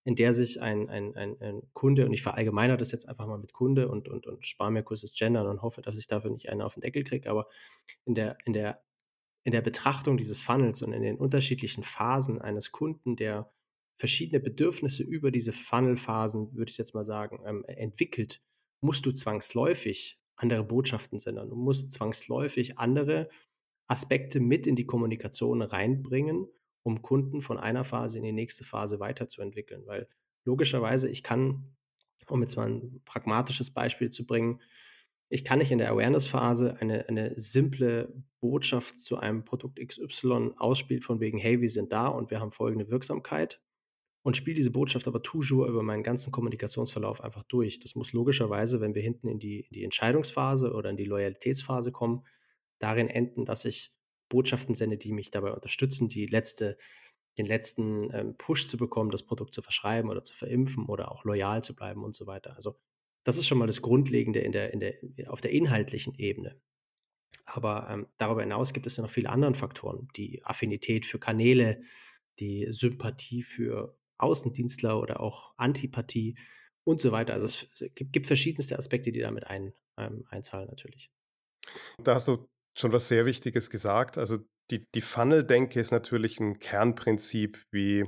in 0.05 0.17
der 0.17 0.35
sich 0.35 0.61
ein, 0.61 0.89
ein, 0.91 1.15
ein, 1.17 1.41
ein, 1.41 1.63
Kunde, 1.73 2.07
und 2.07 2.13
ich 2.13 2.23
verallgemeiner 2.23 2.77
das 2.77 2.93
jetzt 2.93 3.09
einfach 3.09 3.27
mal 3.27 3.39
mit 3.39 3.53
Kunde 3.53 3.89
und, 3.89 4.09
und, 4.09 4.27
und 4.27 4.47
spare 4.47 4.73
mir 4.73 4.83
kurzes 4.83 5.15
Gendern 5.15 5.47
und 5.47 5.63
hoffe, 5.63 5.81
dass 5.81 5.97
ich 5.97 6.07
dafür 6.07 6.31
nicht 6.31 6.49
einen 6.51 6.63
auf 6.63 6.75
den 6.75 6.81
Deckel 6.81 7.05
kriege, 7.05 7.31
aber 7.31 7.47
in 8.05 8.15
der, 8.15 8.37
in 8.45 8.53
der 8.53 8.83
in 9.45 9.53
der 9.53 9.63
Betrachtung 9.63 10.17
dieses 10.17 10.43
Funnels 10.43 10.83
und 10.83 10.93
in 10.93 11.03
den 11.03 11.17
unterschiedlichen 11.17 11.83
Phasen 11.83 12.41
eines 12.41 12.73
Kunden, 12.73 13.17
der 13.17 13.51
verschiedene 13.99 14.41
Bedürfnisse 14.41 15.03
über 15.03 15.31
diese 15.31 15.53
Funnelphasen, 15.53 16.55
würde 16.55 16.71
ich 16.71 16.79
jetzt 16.79 16.95
mal 16.95 17.05
sagen, 17.05 17.41
ähm, 17.47 17.65
entwickelt, 17.67 18.41
musst 18.81 19.05
du 19.07 19.13
zwangsläufig 19.13 20.21
andere 20.37 20.65
Botschaften 20.65 21.19
senden. 21.19 21.51
Du 21.51 21.57
musst 21.57 21.93
zwangsläufig 21.93 22.79
andere 22.79 23.29
Aspekte 23.89 24.39
mit 24.39 24.67
in 24.67 24.77
die 24.77 24.87
Kommunikation 24.87 25.63
reinbringen, 25.63 26.47
um 26.85 27.03
Kunden 27.03 27.41
von 27.41 27.59
einer 27.59 27.85
Phase 27.85 28.19
in 28.19 28.25
die 28.25 28.33
nächste 28.33 28.65
Phase 28.65 29.01
weiterzuentwickeln. 29.01 29.85
Weil 29.87 30.09
logischerweise, 30.45 31.11
ich 31.11 31.23
kann, 31.23 31.75
um 32.29 32.41
jetzt 32.43 32.57
mal 32.57 32.69
ein 32.69 33.03
pragmatisches 33.05 33.73
Beispiel 33.73 34.11
zu 34.11 34.27
bringen, 34.27 34.61
ich 35.29 35.45
kann 35.45 35.59
nicht 35.59 35.71
in 35.71 35.79
der 35.79 35.91
Awareness-Phase 35.91 36.79
eine, 36.81 37.09
eine 37.09 37.39
simple 37.39 38.25
Botschaft 38.41 38.99
zu 38.99 39.19
einem 39.19 39.45
Produkt 39.45 39.79
XY 39.79 40.53
ausspielen, 40.57 41.03
von 41.03 41.21
wegen, 41.21 41.39
hey, 41.39 41.61
wir 41.61 41.71
sind 41.71 41.93
da 41.93 42.09
und 42.09 42.31
wir 42.31 42.41
haben 42.41 42.53
folgende 42.53 42.89
Wirksamkeit 42.89 43.61
und 44.23 44.37
spiele 44.37 44.57
diese 44.57 44.71
Botschaft 44.71 45.07
aber 45.07 45.23
toujours 45.23 45.69
über 45.69 45.83
meinen 45.83 46.03
ganzen 46.03 46.33
Kommunikationsverlauf 46.33 47.23
einfach 47.23 47.45
durch. 47.45 47.79
Das 47.79 47.95
muss 47.95 48.13
logischerweise, 48.13 48.81
wenn 48.81 48.95
wir 48.95 49.03
hinten 49.03 49.29
in 49.29 49.39
die, 49.39 49.67
die 49.71 49.85
Entscheidungsphase 49.85 50.73
oder 50.73 50.91
in 50.91 50.97
die 50.97 51.05
Loyalitätsphase 51.05 51.93
kommen, 51.93 52.27
darin 52.79 53.09
enden, 53.09 53.45
dass 53.45 53.65
ich 53.65 53.95
Botschaften 54.29 54.75
sende, 54.75 54.99
die 54.99 55.13
mich 55.13 55.31
dabei 55.31 55.53
unterstützen, 55.53 56.09
die 56.09 56.27
letzte, 56.27 56.77
den 57.39 57.47
letzten 57.47 58.13
ähm, 58.15 58.37
Push 58.37 58.69
zu 58.69 58.77
bekommen, 58.77 59.11
das 59.11 59.25
Produkt 59.25 59.55
zu 59.55 59.63
verschreiben 59.63 60.11
oder 60.11 60.25
zu 60.25 60.35
verimpfen 60.35 60.87
oder 60.87 61.11
auch 61.11 61.25
loyal 61.25 61.63
zu 61.63 61.75
bleiben 61.75 62.05
und 62.05 62.15
so 62.15 62.27
weiter. 62.27 62.55
Also 62.55 62.77
das 63.29 63.37
ist 63.37 63.47
schon 63.47 63.59
mal 63.59 63.67
das 63.67 63.83
Grundlegende 63.83 64.41
in 64.41 64.53
der, 64.53 64.73
in 64.73 64.81
der, 64.81 64.95
auf 65.31 65.43
der 65.43 65.51
inhaltlichen 65.51 66.15
Ebene. 66.15 66.59
Aber 67.45 67.87
ähm, 67.91 68.07
darüber 68.17 68.41
hinaus 68.41 68.73
gibt 68.73 68.87
es 68.87 68.97
ja 68.97 69.03
noch 69.03 69.11
viele 69.11 69.29
andere 69.29 69.53
Faktoren. 69.53 70.09
Die 70.17 70.43
Affinität 70.47 71.05
für 71.05 71.19
Kanäle, 71.19 71.83
die 72.39 72.67
Sympathie 72.71 73.43
für 73.43 73.99
Außendienstler 74.17 74.99
oder 74.99 75.21
auch 75.21 75.53
Antipathie 75.59 76.39
und 76.85 77.03
so 77.03 77.13
weiter. 77.13 77.35
Also 77.35 77.45
es 77.45 77.95
gibt, 77.95 78.15
gibt 78.15 78.27
verschiedenste 78.27 78.79
Aspekte, 78.79 79.13
die 79.13 79.21
damit 79.21 79.47
ein, 79.47 79.75
ähm, 79.99 80.25
einzahlen 80.31 80.69
natürlich. 80.69 81.11
Da 82.03 82.15
hast 82.15 82.29
du 82.29 82.49
schon 82.79 82.95
was 82.95 83.09
sehr 83.09 83.27
Wichtiges 83.27 83.69
gesagt. 83.69 84.17
Also 84.17 84.39
die, 84.71 84.87
die 84.95 85.03
Funnel-Denke 85.03 85.79
ist 85.79 85.91
natürlich 85.91 86.41
ein 86.41 86.61
Kernprinzip, 86.61 87.63
wie 87.73 88.07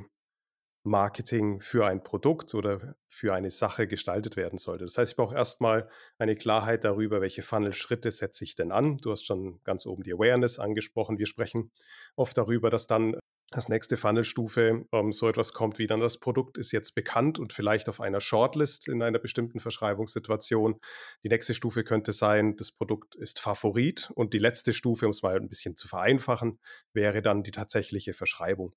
Marketing 0.82 1.60
für 1.60 1.87
ein 1.87 2.02
Produkt 2.02 2.54
oder 2.54 2.96
für 3.08 3.34
eine 3.34 3.50
Sache 3.50 3.87
gestaltet 3.87 4.37
werden 4.37 4.58
sollte. 4.58 4.84
Das 4.84 4.96
heißt, 4.99 5.12
ich 5.12 5.16
brauche 5.16 5.34
erstmal 5.34 5.88
eine 6.18 6.37
Klarheit 6.37 6.84
darüber, 6.84 7.20
welche 7.20 7.42
Funnel-Schritte 7.42 8.10
setze 8.10 8.44
ich 8.44 8.54
denn 8.54 8.72
an. 8.72 8.99
Du 8.99 9.10
hast 9.12 9.26
schon 9.26 9.60
ganz 9.64 9.87
oben 9.87 10.02
die 10.02 10.12
Awareness 10.14 10.58
angesprochen. 10.58 11.18
Wir 11.18 11.26
sprechen 11.26 11.70
oft 12.16 12.37
darüber, 12.38 12.70
dass 12.70 12.87
dann 12.87 13.16
Als 13.52 13.68
nächste 13.68 13.96
Funnelstufe 13.96 14.87
ähm, 14.92 15.12
so 15.12 15.28
etwas 15.28 15.52
kommt 15.52 15.78
wie 15.80 15.88
dann 15.88 15.99
das 16.00 16.18
Produkt 16.20 16.56
ist 16.56 16.70
jetzt 16.70 16.94
bekannt 16.94 17.40
und 17.40 17.52
vielleicht 17.52 17.88
auf 17.88 18.00
einer 18.00 18.20
Shortlist 18.20 18.87
in 18.87 19.02
einer 19.02 19.18
bestimmten 19.18 19.58
Verschreibungssituation. 19.58 20.78
Die 21.25 21.28
nächste 21.28 21.52
Stufe 21.54 21.82
könnte 21.82 22.12
sein, 22.12 22.54
das 22.56 22.70
Produkt 22.70 23.16
ist 23.16 23.40
Favorit 23.40 24.10
und 24.14 24.34
die 24.34 24.38
letzte 24.38 24.72
Stufe, 24.72 25.06
um 25.06 25.10
es 25.10 25.22
mal 25.22 25.34
ein 25.37 25.49
bisschen 25.49 25.75
zu 25.76 25.88
vereinfachen, 25.88 26.60
wäre 26.92 27.22
dann 27.22 27.42
die 27.42 27.50
tatsächliche 27.50 28.14
Verschreibung. 28.14 28.72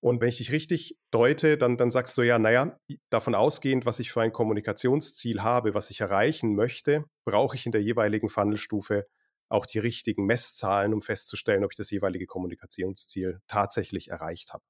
Und 0.00 0.20
wenn 0.20 0.28
ich 0.28 0.36
dich 0.38 0.52
richtig 0.52 0.96
deute, 1.10 1.58
dann, 1.58 1.76
dann 1.76 1.90
sagst 1.90 2.16
du 2.18 2.22
ja, 2.22 2.38
naja, 2.38 2.78
davon 3.10 3.34
ausgehend, 3.34 3.84
was 3.84 3.98
ich 3.98 4.12
für 4.12 4.20
ein 4.20 4.32
Kommunikationsziel 4.32 5.42
habe, 5.42 5.74
was 5.74 5.90
ich 5.90 6.00
erreichen 6.00 6.54
möchte, 6.54 7.04
brauche 7.24 7.56
ich 7.56 7.66
in 7.66 7.72
der 7.72 7.82
jeweiligen 7.82 8.28
Funnelstufe 8.28 9.06
auch 9.48 9.66
die 9.66 9.78
richtigen 9.78 10.26
Messzahlen, 10.26 10.94
um 10.94 11.02
festzustellen, 11.02 11.64
ob 11.64 11.72
ich 11.72 11.76
das 11.78 11.90
jeweilige 11.90 12.26
Kommunikationsziel 12.26 13.40
tatsächlich 13.46 14.08
erreicht 14.08 14.52
habe. 14.52 14.62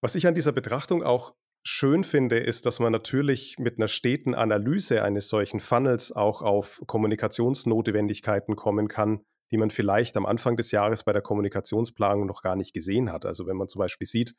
Was 0.00 0.14
ich 0.14 0.26
an 0.26 0.34
dieser 0.34 0.52
Betrachtung 0.52 1.02
auch 1.02 1.34
schön 1.64 2.02
finde, 2.04 2.38
ist, 2.38 2.66
dass 2.66 2.80
man 2.80 2.92
natürlich 2.92 3.56
mit 3.58 3.78
einer 3.78 3.88
steten 3.88 4.34
Analyse 4.34 5.02
eines 5.02 5.28
solchen 5.28 5.60
Funnels 5.60 6.10
auch 6.12 6.42
auf 6.42 6.82
Kommunikationsnotwendigkeiten 6.86 8.56
kommen 8.56 8.88
kann, 8.88 9.24
die 9.52 9.58
man 9.58 9.70
vielleicht 9.70 10.16
am 10.16 10.26
Anfang 10.26 10.56
des 10.56 10.70
Jahres 10.70 11.04
bei 11.04 11.12
der 11.12 11.22
Kommunikationsplanung 11.22 12.26
noch 12.26 12.42
gar 12.42 12.56
nicht 12.56 12.72
gesehen 12.72 13.12
hat. 13.12 13.26
Also 13.26 13.46
wenn 13.46 13.56
man 13.56 13.68
zum 13.68 13.80
Beispiel 13.80 14.06
sieht, 14.06 14.34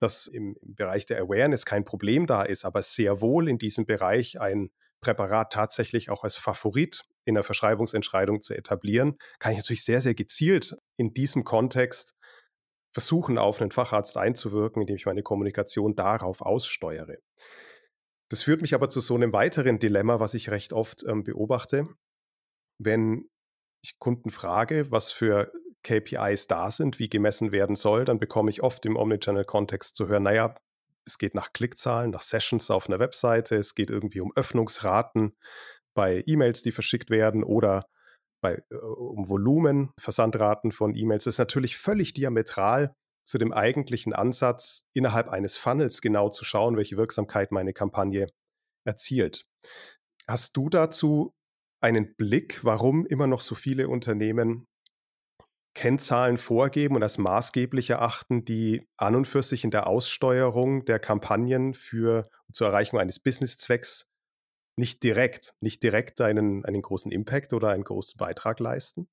dass 0.00 0.26
im, 0.26 0.56
Bereich 0.60 1.06
der 1.06 1.22
Awareness 1.22 1.64
kein 1.64 1.84
Problem 1.84 2.26
da 2.26 2.42
ist, 2.42 2.64
aber 2.64 2.82
sehr 2.82 3.20
wohl 3.20 3.48
in 3.48 3.58
diesem 3.58 3.86
Bereich 3.86 4.40
ein 4.40 4.70
Präparat 5.00 5.52
tatsächlich 5.52 6.10
auch 6.10 6.24
als 6.24 6.34
Favorit 6.34 7.04
in 7.24 7.34
der 7.34 7.44
Verschreibungsentscheidung 7.44 8.42
zu 8.42 8.54
etablieren, 8.54 9.16
kann 9.38 9.52
ich 9.52 9.58
natürlich 9.58 9.84
sehr, 9.84 10.00
sehr 10.00 10.14
gezielt 10.14 10.76
in 10.96 11.14
diesem 11.14 11.44
Kontext 11.44 12.14
versuchen, 12.92 13.38
auf 13.38 13.60
einen 13.60 13.70
Facharzt 13.70 14.16
einzuwirken, 14.16 14.82
indem 14.82 14.96
ich 14.96 15.06
meine 15.06 15.22
Kommunikation 15.22 15.94
darauf 15.94 16.40
aussteuere. 16.40 17.18
Das 18.30 18.42
führt 18.42 18.62
mich 18.62 18.74
aber 18.74 18.88
zu 18.88 19.00
so 19.00 19.14
einem 19.14 19.32
weiteren 19.32 19.78
Dilemma, 19.78 20.18
was 20.18 20.34
ich 20.34 20.50
recht 20.50 20.72
oft 20.72 21.04
ähm, 21.06 21.22
beobachte. 21.22 21.88
Wenn 22.78 23.28
ich 23.86 23.98
Kunden 23.98 24.30
frage, 24.30 24.90
was 24.90 25.10
für 25.10 25.52
KPIs 25.84 26.48
da 26.48 26.70
sind, 26.70 26.98
wie 26.98 27.08
gemessen 27.08 27.52
werden 27.52 27.76
soll, 27.76 28.04
dann 28.04 28.18
bekomme 28.18 28.50
ich 28.50 28.62
oft 28.62 28.84
im 28.86 28.96
Omnichannel-Kontext 28.96 29.94
zu 29.94 30.08
hören, 30.08 30.24
naja, 30.24 30.54
es 31.06 31.18
geht 31.18 31.36
nach 31.36 31.52
Klickzahlen, 31.52 32.10
nach 32.10 32.22
Sessions 32.22 32.70
auf 32.70 32.88
einer 32.88 32.98
Webseite, 32.98 33.54
es 33.54 33.76
geht 33.76 33.90
irgendwie 33.90 34.20
um 34.20 34.32
Öffnungsraten, 34.34 35.36
bei 35.94 36.24
E-Mails, 36.26 36.62
die 36.62 36.72
verschickt 36.72 37.10
werden 37.10 37.44
oder 37.44 37.86
bei, 38.42 38.62
äh, 38.70 38.74
um 38.74 39.28
Volumen, 39.28 39.92
Versandraten 39.98 40.72
von 40.72 40.94
E-Mails. 40.94 41.24
Das 41.24 41.34
ist 41.34 41.38
natürlich 41.38 41.76
völlig 41.76 42.12
diametral 42.12 42.92
zu 43.24 43.38
dem 43.38 43.52
eigentlichen 43.52 44.12
Ansatz, 44.12 44.88
innerhalb 44.94 45.28
eines 45.28 45.56
Funnels 45.56 46.00
genau 46.00 46.28
zu 46.28 46.44
schauen, 46.44 46.76
welche 46.76 46.96
Wirksamkeit 46.96 47.50
meine 47.50 47.72
Kampagne 47.72 48.26
erzielt. 48.84 49.46
Hast 50.28 50.56
du 50.56 50.68
dazu 50.68 51.32
einen 51.86 52.16
Blick, 52.16 52.64
warum 52.64 53.06
immer 53.06 53.28
noch 53.28 53.40
so 53.40 53.54
viele 53.54 53.88
Unternehmen 53.88 54.66
Kennzahlen 55.74 56.36
vorgeben 56.36 56.96
und 56.96 57.02
als 57.02 57.18
maßgeblich 57.18 57.90
erachten, 57.90 58.44
die 58.44 58.88
an 58.96 59.14
und 59.14 59.26
für 59.26 59.42
sich 59.42 59.62
in 59.62 59.70
der 59.70 59.86
Aussteuerung 59.86 60.84
der 60.86 60.98
Kampagnen 60.98 61.74
für 61.74 62.28
zur 62.50 62.68
Erreichung 62.68 62.98
eines 62.98 63.20
Businesszwecks 63.20 64.08
nicht 64.76 65.02
direkt, 65.02 65.54
nicht 65.60 65.82
direkt 65.82 66.20
einen, 66.20 66.64
einen 66.64 66.82
großen 66.82 67.12
Impact 67.12 67.52
oder 67.52 67.70
einen 67.70 67.84
großen 67.84 68.16
Beitrag 68.18 68.58
leisten? 68.58 69.08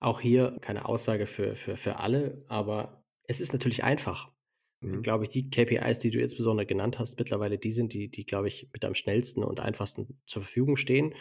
Auch 0.00 0.20
hier 0.20 0.58
keine 0.60 0.84
Aussage 0.84 1.26
für, 1.26 1.56
für, 1.56 1.76
für 1.76 1.98
alle, 1.98 2.44
aber 2.48 3.04
es 3.24 3.40
ist 3.40 3.52
natürlich 3.52 3.84
einfach. 3.84 4.32
Mhm. 4.80 5.02
Glaube 5.02 5.24
ich, 5.24 5.30
die 5.30 5.50
KPIs, 5.50 5.98
die 5.98 6.10
du 6.10 6.18
jetzt 6.18 6.36
besonders 6.36 6.66
genannt 6.66 6.98
hast, 6.98 7.18
mittlerweile 7.18 7.58
die 7.58 7.72
sind, 7.72 7.92
die, 7.92 8.08
die, 8.08 8.24
glaube 8.24 8.48
ich, 8.48 8.68
mit 8.72 8.84
am 8.84 8.94
schnellsten 8.94 9.42
und 9.44 9.60
einfachsten 9.60 10.20
zur 10.26 10.42
Verfügung 10.42 10.76
stehen. 10.76 11.14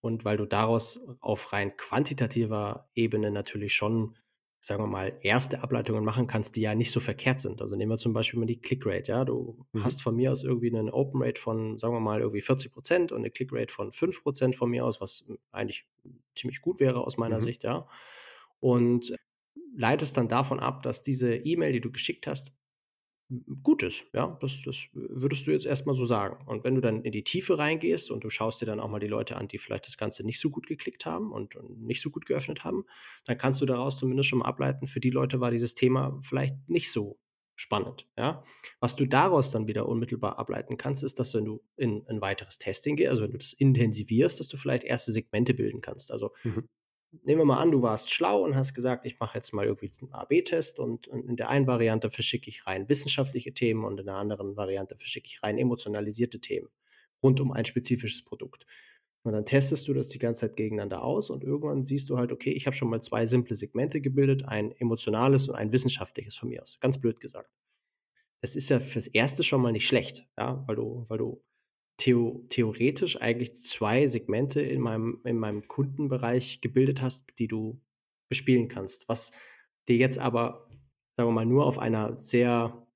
Und 0.00 0.24
weil 0.24 0.36
du 0.36 0.46
daraus 0.46 1.08
auf 1.20 1.52
rein 1.52 1.76
quantitativer 1.76 2.88
Ebene 2.94 3.30
natürlich 3.30 3.74
schon 3.74 4.16
sagen 4.66 4.82
wir 4.82 4.88
mal, 4.88 5.16
erste 5.22 5.62
Ableitungen 5.62 6.04
machen 6.04 6.26
kannst, 6.26 6.56
die 6.56 6.62
ja 6.62 6.74
nicht 6.74 6.90
so 6.90 6.98
verkehrt 6.98 7.40
sind. 7.40 7.62
Also 7.62 7.76
nehmen 7.76 7.90
wir 7.90 7.98
zum 7.98 8.12
Beispiel 8.12 8.40
mal 8.40 8.46
die 8.46 8.60
Clickrate, 8.60 9.12
ja. 9.12 9.24
Du 9.24 9.64
mhm. 9.72 9.84
hast 9.84 10.02
von 10.02 10.16
mir 10.16 10.32
aus 10.32 10.42
irgendwie 10.42 10.74
einen 10.74 10.90
Open 10.90 11.22
Rate 11.22 11.40
von, 11.40 11.78
sagen 11.78 11.94
wir 11.94 12.00
mal, 12.00 12.20
irgendwie 12.20 12.40
40 12.40 12.72
Prozent 12.72 13.12
und 13.12 13.18
eine 13.18 13.30
Clickrate 13.30 13.72
von 13.72 13.92
5 13.92 14.22
Prozent 14.22 14.56
von 14.56 14.68
mir 14.68 14.84
aus, 14.84 15.00
was 15.00 15.30
eigentlich 15.52 15.86
ziemlich 16.34 16.60
gut 16.60 16.80
wäre 16.80 17.06
aus 17.06 17.16
meiner 17.16 17.36
mhm. 17.36 17.42
Sicht, 17.42 17.62
ja. 17.62 17.86
Und 18.58 19.14
leitest 19.76 20.16
dann 20.16 20.28
davon 20.28 20.58
ab, 20.58 20.82
dass 20.82 21.02
diese 21.02 21.36
E-Mail, 21.36 21.72
die 21.72 21.80
du 21.80 21.92
geschickt 21.92 22.26
hast, 22.26 22.52
gut 23.62 23.82
ist. 23.82 24.04
Ja, 24.12 24.38
das, 24.40 24.62
das 24.64 24.86
würdest 24.92 25.46
du 25.46 25.50
jetzt 25.50 25.66
erstmal 25.66 25.96
so 25.96 26.06
sagen. 26.06 26.46
Und 26.46 26.64
wenn 26.64 26.76
du 26.76 26.80
dann 26.80 27.02
in 27.02 27.12
die 27.12 27.24
Tiefe 27.24 27.58
reingehst 27.58 28.10
und 28.10 28.22
du 28.22 28.30
schaust 28.30 28.62
dir 28.62 28.66
dann 28.66 28.80
auch 28.80 28.88
mal 28.88 29.00
die 29.00 29.08
Leute 29.08 29.36
an, 29.36 29.48
die 29.48 29.58
vielleicht 29.58 29.86
das 29.86 29.98
Ganze 29.98 30.24
nicht 30.24 30.40
so 30.40 30.50
gut 30.50 30.66
geklickt 30.66 31.06
haben 31.06 31.32
und, 31.32 31.56
und 31.56 31.82
nicht 31.82 32.00
so 32.00 32.10
gut 32.10 32.26
geöffnet 32.26 32.64
haben, 32.64 32.84
dann 33.24 33.38
kannst 33.38 33.60
du 33.60 33.66
daraus 33.66 33.98
zumindest 33.98 34.28
schon 34.28 34.40
mal 34.40 34.46
ableiten, 34.46 34.86
für 34.86 35.00
die 35.00 35.10
Leute 35.10 35.40
war 35.40 35.50
dieses 35.50 35.74
Thema 35.74 36.18
vielleicht 36.22 36.54
nicht 36.68 36.90
so 36.90 37.18
spannend. 37.56 38.06
Ja? 38.16 38.44
Was 38.80 38.94
du 38.94 39.06
daraus 39.06 39.50
dann 39.50 39.66
wieder 39.66 39.88
unmittelbar 39.88 40.38
ableiten 40.38 40.76
kannst, 40.76 41.02
ist, 41.02 41.18
dass 41.18 41.34
wenn 41.34 41.46
du 41.46 41.62
in 41.76 42.06
ein 42.06 42.20
weiteres 42.20 42.58
Testing 42.58 42.96
gehst, 42.96 43.10
also 43.10 43.24
wenn 43.24 43.32
du 43.32 43.38
das 43.38 43.54
intensivierst, 43.54 44.38
dass 44.38 44.48
du 44.48 44.56
vielleicht 44.56 44.84
erste 44.84 45.10
Segmente 45.10 45.54
bilden 45.54 45.80
kannst. 45.80 46.12
Also 46.12 46.32
mhm 46.44 46.68
nehmen 47.24 47.40
wir 47.40 47.44
mal 47.44 47.60
an, 47.60 47.70
du 47.70 47.82
warst 47.82 48.12
schlau 48.12 48.42
und 48.42 48.56
hast 48.56 48.74
gesagt, 48.74 49.06
ich 49.06 49.18
mache 49.18 49.36
jetzt 49.36 49.52
mal 49.52 49.64
irgendwie 49.64 49.90
einen 50.00 50.12
AB-Test 50.12 50.78
und 50.78 51.06
in 51.06 51.36
der 51.36 51.48
einen 51.48 51.66
Variante 51.66 52.10
verschicke 52.10 52.48
ich 52.48 52.66
rein 52.66 52.88
wissenschaftliche 52.88 53.52
Themen 53.54 53.84
und 53.84 53.98
in 53.98 54.06
der 54.06 54.16
anderen 54.16 54.56
Variante 54.56 54.96
verschicke 54.96 55.26
ich 55.26 55.42
rein 55.42 55.58
emotionalisierte 55.58 56.40
Themen 56.40 56.68
rund 57.22 57.40
um 57.40 57.52
ein 57.52 57.64
spezifisches 57.64 58.24
Produkt. 58.24 58.66
Und 59.22 59.32
dann 59.32 59.44
testest 59.44 59.88
du 59.88 59.92
das 59.92 60.08
die 60.08 60.20
ganze 60.20 60.42
Zeit 60.42 60.56
gegeneinander 60.56 61.02
aus 61.02 61.30
und 61.30 61.42
irgendwann 61.42 61.84
siehst 61.84 62.10
du 62.10 62.16
halt, 62.16 62.30
okay, 62.30 62.50
ich 62.50 62.66
habe 62.66 62.76
schon 62.76 62.88
mal 62.88 63.00
zwei 63.00 63.26
simple 63.26 63.56
Segmente 63.56 64.00
gebildet, 64.00 64.44
ein 64.46 64.70
emotionales 64.72 65.48
und 65.48 65.56
ein 65.56 65.72
wissenschaftliches 65.72 66.36
von 66.36 66.48
mir 66.48 66.62
aus. 66.62 66.78
Ganz 66.80 67.00
blöd 67.00 67.18
gesagt. 67.18 67.50
Das 68.40 68.54
ist 68.54 68.68
ja 68.68 68.78
fürs 68.78 69.08
Erste 69.08 69.42
schon 69.42 69.62
mal 69.62 69.72
nicht 69.72 69.88
schlecht, 69.88 70.28
ja, 70.38 70.62
weil 70.68 70.76
du, 70.76 71.06
weil 71.08 71.18
du 71.18 71.42
theo 71.96 72.44
theoretisch 72.50 73.20
eigentlich 73.20 73.54
zwei 73.54 74.06
Segmente 74.06 74.60
in 74.60 74.80
meinem, 74.80 75.20
in 75.24 75.38
meinem 75.38 75.66
Kundenbereich 75.66 76.60
gebildet 76.60 77.00
hast, 77.00 77.26
die 77.38 77.48
du 77.48 77.80
bespielen 78.28 78.68
kannst. 78.68 79.08
Was 79.08 79.32
dir 79.88 79.96
jetzt 79.96 80.18
aber, 80.18 80.68
sagen 81.16 81.30
wir 81.30 81.32
mal, 81.32 81.46
nur 81.46 81.66
auf 81.66 81.78
einer 81.78 82.18
sehr 82.18 82.86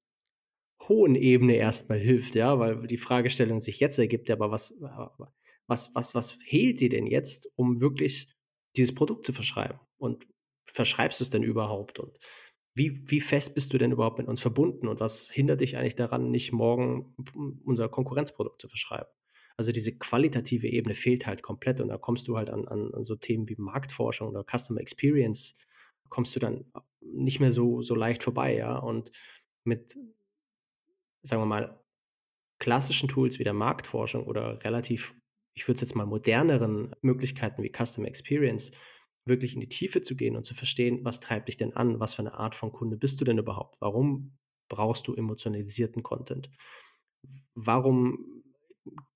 hohen 0.88 1.14
Ebene 1.14 1.56
erstmal 1.56 1.98
hilft, 1.98 2.34
ja, 2.34 2.58
weil 2.58 2.86
die 2.86 2.96
Fragestellung 2.96 3.60
sich 3.60 3.80
jetzt 3.80 3.98
ergibt, 3.98 4.30
aber 4.30 4.50
was, 4.50 4.80
was, 5.66 5.94
was, 5.94 6.14
was 6.14 6.30
fehlt 6.32 6.80
dir 6.80 6.88
denn 6.88 7.06
jetzt, 7.06 7.50
um 7.56 7.80
wirklich 7.80 8.34
dieses 8.76 8.94
Produkt 8.94 9.26
zu 9.26 9.32
verschreiben? 9.32 9.78
Und 9.98 10.26
verschreibst 10.66 11.20
du 11.20 11.24
es 11.24 11.30
denn 11.30 11.42
überhaupt? 11.42 11.98
Und 11.98 12.18
wie, 12.74 13.02
wie 13.06 13.20
fest 13.20 13.54
bist 13.54 13.72
du 13.72 13.78
denn 13.78 13.92
überhaupt 13.92 14.18
mit 14.18 14.28
uns 14.28 14.40
verbunden 14.40 14.88
und 14.88 15.00
was 15.00 15.30
hindert 15.30 15.60
dich 15.60 15.76
eigentlich 15.76 15.96
daran, 15.96 16.30
nicht 16.30 16.52
morgen 16.52 17.14
unser 17.64 17.88
Konkurrenzprodukt 17.88 18.60
zu 18.60 18.68
verschreiben? 18.68 19.10
Also 19.56 19.72
diese 19.72 19.98
qualitative 19.98 20.68
Ebene 20.68 20.94
fehlt 20.94 21.26
halt 21.26 21.42
komplett 21.42 21.80
und 21.80 21.88
da 21.88 21.98
kommst 21.98 22.28
du 22.28 22.36
halt 22.36 22.48
an, 22.48 22.66
an, 22.68 23.04
so 23.04 23.16
Themen 23.16 23.48
wie 23.48 23.56
Marktforschung 23.58 24.28
oder 24.28 24.44
Customer 24.44 24.80
Experience, 24.80 25.58
kommst 26.08 26.34
du 26.34 26.40
dann 26.40 26.64
nicht 27.00 27.40
mehr 27.40 27.52
so, 27.52 27.82
so 27.82 27.94
leicht 27.94 28.22
vorbei, 28.22 28.56
ja. 28.56 28.78
Und 28.78 29.12
mit, 29.64 29.98
sagen 31.22 31.42
wir 31.42 31.46
mal, 31.46 31.80
klassischen 32.58 33.08
Tools 33.08 33.38
wie 33.38 33.44
der 33.44 33.52
Marktforschung 33.52 34.26
oder 34.26 34.62
relativ, 34.64 35.14
ich 35.54 35.66
würde 35.66 35.76
es 35.76 35.82
jetzt 35.82 35.94
mal 35.94 36.06
moderneren 36.06 36.94
Möglichkeiten 37.02 37.62
wie 37.62 37.72
Customer 37.72 38.08
Experience, 38.08 38.72
wirklich 39.30 39.54
in 39.54 39.60
die 39.60 39.70
Tiefe 39.70 40.02
zu 40.02 40.14
gehen 40.14 40.36
und 40.36 40.44
zu 40.44 40.52
verstehen, 40.52 41.00
was 41.02 41.20
treibt 41.20 41.48
dich 41.48 41.56
denn 41.56 41.72
an, 41.72 41.98
was 42.00 42.12
für 42.12 42.20
eine 42.20 42.34
Art 42.34 42.54
von 42.54 42.72
Kunde 42.72 42.98
bist 42.98 43.18
du 43.20 43.24
denn 43.24 43.38
überhaupt, 43.38 43.80
warum 43.80 44.36
brauchst 44.68 45.08
du 45.08 45.14
emotionalisierten 45.14 46.02
Content, 46.02 46.50
warum 47.54 48.42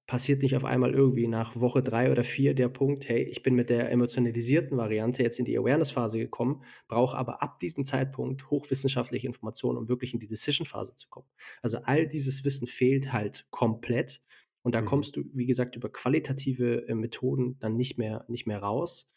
passiert 0.06 0.42
nicht 0.42 0.54
auf 0.54 0.64
einmal 0.64 0.92
irgendwie 0.92 1.26
nach 1.26 1.59
Woche 1.59 1.83
drei 1.83 2.11
oder 2.11 2.25
vier 2.25 2.54
der 2.54 2.68
Punkt, 2.68 3.09
hey, 3.09 3.23
ich 3.23 3.42
bin 3.42 3.54
mit 3.54 3.71
der 3.71 3.90
emotionalisierten 3.90 4.76
Variante 4.76 5.23
jetzt 5.23 5.38
in 5.38 5.47
die 5.47 5.59
Awareness-Phase 5.59 6.18
gekommen, 6.18 6.62
brauche 6.88 7.16
aber 7.16 7.42
ab 7.42 7.59
diesem 7.61 7.87
Zeitpunkt 7.87 8.50
hochwissenschaftliche 8.50 9.26
Informationen, 9.26 9.78
um 9.78 9.88
wirklich 9.88 10.12
in 10.12 10.21
die 10.21 10.26
Decision-Phase 10.26 10.94
zu 10.97 11.09
kommen. 11.09 11.26
Also 11.62 11.78
all 11.85 12.06
dieses 12.06 12.44
Wissen 12.44 12.66
fehlt 12.66 13.12
halt 13.12 13.47
komplett. 13.50 14.23
Und 14.62 14.75
da 14.75 14.83
mhm. 14.83 14.87
kommst 14.87 15.16
du, 15.16 15.25
wie 15.33 15.47
gesagt, 15.47 15.76
über 15.76 15.90
qualitative 15.90 16.87
äh, 16.88 16.94
Methoden 16.94 17.59
dann 17.61 17.76
nicht 17.76 17.99
mehr, 17.99 18.25
nicht 18.28 18.47
mehr 18.47 18.59
raus 18.59 19.12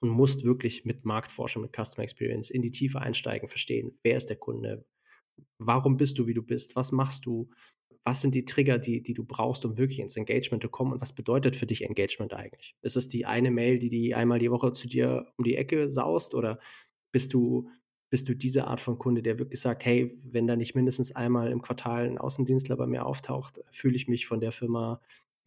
und 0.00 0.10
musst 0.10 0.44
wirklich 0.44 0.84
mit 0.84 1.04
Marktforschung, 1.04 1.62
mit 1.62 1.74
Customer 1.74 2.04
Experience 2.04 2.50
in 2.50 2.62
die 2.62 2.72
Tiefe 2.72 3.00
einsteigen, 3.00 3.48
verstehen, 3.48 3.98
wer 4.02 4.16
ist 4.16 4.28
der 4.28 4.36
Kunde, 4.36 4.84
warum 5.58 5.96
bist 5.96 6.18
du, 6.18 6.26
wie 6.26 6.34
du 6.34 6.42
bist, 6.42 6.76
was 6.76 6.92
machst 6.92 7.26
du, 7.26 7.50
was 8.04 8.20
sind 8.20 8.34
die 8.34 8.44
Trigger, 8.44 8.78
die, 8.78 9.02
die 9.02 9.14
du 9.14 9.24
brauchst, 9.24 9.64
um 9.64 9.76
wirklich 9.76 9.98
ins 9.98 10.16
Engagement 10.16 10.62
zu 10.62 10.68
kommen 10.68 10.92
und 10.92 11.00
was 11.00 11.14
bedeutet 11.14 11.56
für 11.56 11.66
dich 11.66 11.82
Engagement 11.82 12.34
eigentlich? 12.34 12.76
Ist 12.82 12.96
es 12.96 13.08
die 13.08 13.26
eine 13.26 13.50
Mail, 13.50 13.78
die 13.78 13.88
die 13.88 14.14
einmal 14.14 14.38
die 14.38 14.50
Woche 14.50 14.72
zu 14.72 14.86
dir 14.86 15.32
um 15.36 15.44
die 15.44 15.56
Ecke 15.56 15.88
saust 15.88 16.34
oder 16.34 16.60
bist 17.12 17.34
du 17.34 17.68
bist 18.08 18.28
du 18.28 18.34
diese 18.34 18.66
Art 18.66 18.80
von 18.80 18.98
Kunde, 18.98 19.22
der 19.22 19.38
wirklich 19.38 19.60
sagt, 19.60 19.84
hey, 19.84 20.16
wenn 20.24 20.46
da 20.46 20.56
nicht 20.56 20.74
mindestens 20.74 21.14
einmal 21.14 21.50
im 21.50 21.60
Quartal 21.60 22.06
ein 22.06 22.18
Außendienstler 22.18 22.76
bei 22.76 22.86
mir 22.86 23.04
auftaucht, 23.04 23.60
fühle 23.72 23.96
ich 23.96 24.06
mich 24.06 24.26
von 24.26 24.40
der 24.40 24.52
Firma 24.52 25.00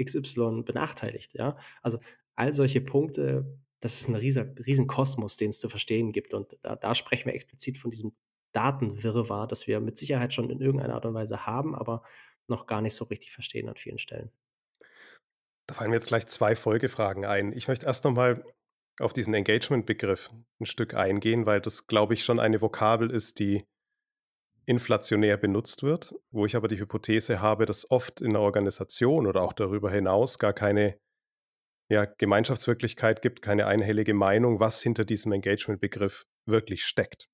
XY 0.04 0.64
benachteiligt. 0.66 1.34
Ja? 1.36 1.58
Also 1.82 2.00
all 2.36 2.54
solche 2.54 2.82
Punkte, 2.82 3.58
das 3.80 3.96
ist 3.96 4.10
ein 4.10 4.16
riesen, 4.16 4.58
riesen 4.58 4.88
Kosmos, 4.88 5.38
den 5.38 5.50
es 5.50 5.60
zu 5.60 5.70
verstehen 5.70 6.12
gibt. 6.12 6.34
Und 6.34 6.58
da, 6.62 6.76
da 6.76 6.96
sprechen 6.96 7.28
wir 7.28 7.34
explizit 7.34 7.78
von 7.78 7.92
diesem 7.92 8.14
Datenwirrwarr, 8.52 9.48
das 9.48 9.68
wir 9.68 9.80
mit 9.80 9.98
Sicherheit 9.98 10.34
schon 10.34 10.50
in 10.50 10.60
irgendeiner 10.60 10.96
Art 10.96 11.06
und 11.06 11.14
Weise 11.14 11.46
haben, 11.46 11.76
aber 11.76 12.04
noch 12.48 12.66
gar 12.66 12.82
nicht 12.82 12.96
so 12.96 13.06
richtig 13.06 13.32
verstehen 13.32 13.70
an 13.70 13.76
vielen 13.76 14.00
Stellen. 14.00 14.32
Da 15.68 15.76
fallen 15.76 15.92
mir 15.92 15.98
jetzt 15.98 16.08
gleich 16.08 16.26
zwei 16.28 16.56
Folgefragen 16.56 17.26
ein. 17.26 17.54
Ich 17.54 17.68
möchte 17.68 17.86
erst 17.86 18.04
nochmal 18.04 18.44
auf 19.00 19.14
diesen 19.14 19.34
Engagement-Begriff 19.34 20.32
ein 20.60 20.66
Stück 20.66 20.96
eingehen, 20.96 21.46
weil 21.46 21.62
das, 21.62 21.88
glaube 21.88 22.16
ich, 22.16 22.24
schon 22.24 22.40
eine 22.40 22.60
Vokabel 22.60 23.12
ist, 23.12 23.40
die 23.40 23.66
inflationär 24.66 25.38
benutzt 25.38 25.84
wird, 25.84 26.14
wo 26.32 26.46
ich 26.46 26.56
aber 26.56 26.68
die 26.68 26.80
Hypothese 26.80 27.40
habe, 27.40 27.66
dass 27.66 27.90
oft 27.90 28.20
in 28.22 28.34
der 28.34 28.42
Organisation 28.42 29.26
oder 29.26 29.42
auch 29.42 29.54
darüber 29.54 29.90
hinaus 29.90 30.38
gar 30.38 30.54
keine 30.54 31.00
ja, 31.90 32.06
Gemeinschaftswirklichkeit 32.06 33.22
gibt, 33.22 33.42
keine 33.42 33.66
einhellige 33.66 34.14
Meinung, 34.14 34.60
was 34.60 34.82
hinter 34.82 35.06
diesem 35.06 35.32
Engagement-Begriff 35.32 36.26
wirklich 36.46 36.86
steckt. 36.86 37.30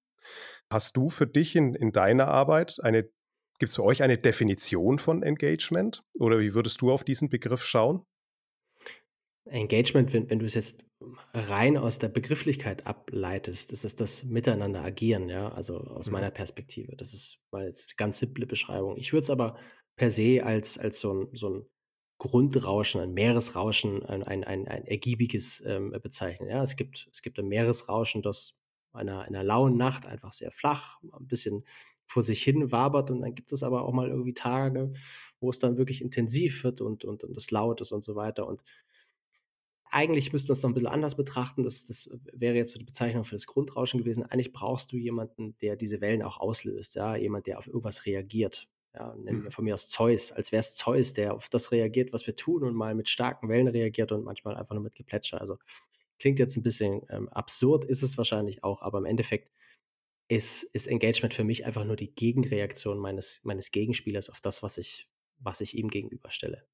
Hast 0.72 0.98
du 0.98 1.10
für 1.10 1.28
dich 1.28 1.56
in, 1.56 1.76
in 1.76 1.92
deiner 1.92 2.30
Arbeit 2.30 2.78
eine, 2.82 3.04
gibt 3.60 3.70
es 3.70 3.76
für 3.76 3.84
euch 3.84 4.02
eine 4.02 4.18
Definition 4.18 4.98
von 4.98 5.24
Engagement 5.24 6.04
oder 6.20 6.40
wie 6.40 6.54
würdest 6.54 6.82
du 6.82 6.92
auf 6.92 7.04
diesen 7.04 7.30
Begriff 7.30 7.64
schauen? 7.64 8.04
Engagement, 9.48 10.12
wenn, 10.12 10.28
wenn 10.30 10.40
du 10.40 10.46
es 10.46 10.56
jetzt 10.56 10.86
rein 11.34 11.78
aus 11.78 12.00
der 12.00 12.08
Begrifflichkeit 12.08 12.88
ableitest, 12.88 13.72
das 13.72 13.86
ist 13.86 14.02
das 14.02 14.24
Miteinander 14.24 14.84
agieren, 14.84 15.30
ja, 15.30 15.50
also 15.50 15.78
aus 15.78 16.08
mhm. 16.08 16.14
meiner 16.14 16.32
Perspektive. 16.32 16.96
Das 16.96 17.14
ist 17.14 17.42
mal 17.52 17.68
jetzt 17.68 17.90
eine 17.90 17.96
ganz 17.98 18.18
simple 18.18 18.48
Beschreibung. 18.48 18.98
Ich 18.98 19.14
würde 19.14 19.22
es 19.22 19.30
aber 19.30 19.60
per 19.98 20.10
se 20.10 20.42
als, 20.44 20.80
als 20.80 21.00
so 21.00 21.14
ein, 21.14 21.28
so 21.34 21.50
ein 21.50 21.66
Grundrauschen, 22.25 23.01
ein 23.01 23.13
Meeresrauschen, 23.13 24.05
ein, 24.05 24.24
ein, 24.24 24.44
ein, 24.44 24.67
ein 24.67 24.86
ergiebiges 24.86 25.63
ähm, 25.65 25.91
bezeichnen. 26.01 26.50
Ja, 26.50 26.63
es 26.63 26.75
gibt, 26.75 27.08
es 27.12 27.22
gibt 27.22 27.39
ein 27.39 27.48
Meeresrauschen, 27.48 28.22
das 28.22 28.60
einer, 28.94 29.22
einer 29.22 29.44
lauen 29.44 29.77
Nacht 29.77 30.05
einfach 30.05 30.34
sehr 30.34 30.51
flach, 30.51 31.00
ein 31.03 31.27
bisschen 31.27 31.65
vor 32.05 32.24
sich 32.24 32.44
hin 32.44 32.72
wabert 32.72 33.10
und 33.10 33.22
dann 33.22 33.34
gibt 33.34 33.51
es 33.51 33.63
aber 33.63 33.84
auch 33.84 33.94
mal 33.94 34.10
irgendwie 34.10 34.34
Tage, 34.34 34.91
wo 35.39 35.50
es 35.50 35.60
dann 35.60 35.77
wirklich 35.77 36.01
intensiv 36.01 36.63
wird 36.63 36.82
und, 36.82 37.03
und, 37.03 37.24
und 37.24 37.36
es 37.36 37.51
laut 37.51 37.82
ist 37.82 37.91
und 37.91 38.03
so 38.03 38.15
weiter. 38.15 38.48
Und 38.48 38.63
eigentlich 39.89 40.34
müsste 40.34 40.50
man 40.50 40.53
es 40.53 40.63
noch 40.63 40.70
ein 40.70 40.74
bisschen 40.74 40.88
anders 40.89 41.15
betrachten. 41.15 41.63
Das, 41.63 41.88
das 41.88 42.10
wäre 42.34 42.55
jetzt 42.55 42.74
so 42.74 42.79
die 42.79 42.86
Bezeichnung 42.86 43.25
für 43.25 43.36
das 43.36 43.48
Grundrauschen 43.48 44.00
gewesen. 44.00 44.24
Eigentlich 44.24 44.53
brauchst 44.53 44.91
du 44.91 44.98
jemanden, 44.98 45.58
der 45.60 45.75
diese 45.75 46.01
Wellen 46.01 46.22
auch 46.22 46.38
auslöst, 46.38 46.96
ja, 46.96 47.15
jemand, 47.15 47.48
der 47.48 47.58
auf 47.58 47.67
irgendwas 47.67 48.05
reagiert. 48.05 48.67
Ja, 48.96 49.14
nennen 49.16 49.42
wir 49.42 49.50
mhm. 49.50 49.52
von 49.52 49.66
mir 49.66 49.74
aus 49.74 49.90
Zeus, 49.90 50.32
als 50.32 50.52
wäre 50.52 50.62
es 50.62 50.75
Zeus, 50.75 51.14
der 51.14 51.34
auf 51.34 51.50
das 51.50 51.72
reagiert, 51.72 52.14
was 52.14 52.25
wir 52.28 52.36
tun 52.36 52.64
und 52.64 52.75
mal 52.75 52.96
mit 52.96 53.10
starken 53.10 53.50
Wellen 53.50 53.68
reagiert 53.68 54.12
und 54.14 54.24
manchmal 54.24 54.56
einfach 54.56 54.74
nur 54.74 54.84
mit 54.84 54.96
Geplätscher. 54.96 55.42
Also 55.42 55.58
klingt 56.18 56.40
jetzt 56.40 56.56
ein 56.56 56.64
bisschen 56.64 57.02
ähm, 57.10 57.28
absurd, 57.30 57.84
ist 57.84 58.04
es 58.04 58.18
wahrscheinlich 58.18 58.64
auch, 58.64 58.82
aber 58.82 59.00
im 59.00 59.06
Endeffekt 59.06 59.52
ist, 60.30 60.64
ist 60.64 60.88
Engagement 60.88 61.34
für 61.34 61.44
mich 61.44 61.66
einfach 61.66 61.84
nur 61.84 61.98
die 61.98 62.14
Gegenreaktion 62.14 62.98
meines, 62.98 63.42
meines 63.44 63.72
Gegenspielers 63.72 64.30
auf 64.30 64.40
das, 64.40 64.64
was 64.64 64.78
ich, 64.78 65.10
was 65.40 65.60
ich 65.60 65.78
ihm 65.78 65.90
gegenüberstelle. 65.90 66.66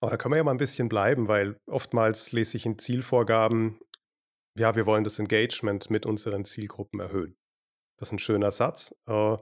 Oh, 0.00 0.08
da 0.08 0.16
können 0.16 0.32
wir 0.32 0.38
ja 0.38 0.44
mal 0.44 0.52
ein 0.52 0.58
bisschen 0.58 0.88
bleiben, 0.88 1.28
weil 1.28 1.58
oftmals 1.66 2.32
lese 2.32 2.56
ich 2.56 2.64
in 2.64 2.78
Zielvorgaben, 2.78 3.80
ja, 4.56 4.76
wir 4.76 4.86
wollen 4.86 5.04
das 5.04 5.18
Engagement 5.18 5.90
mit 5.90 6.06
unseren 6.06 6.44
Zielgruppen 6.44 7.00
erhöhen. 7.00 7.36
Das 7.98 8.08
ist 8.08 8.12
ein 8.12 8.18
schöner 8.18 8.50
Satz. 8.50 8.94
Äh, 9.06 9.36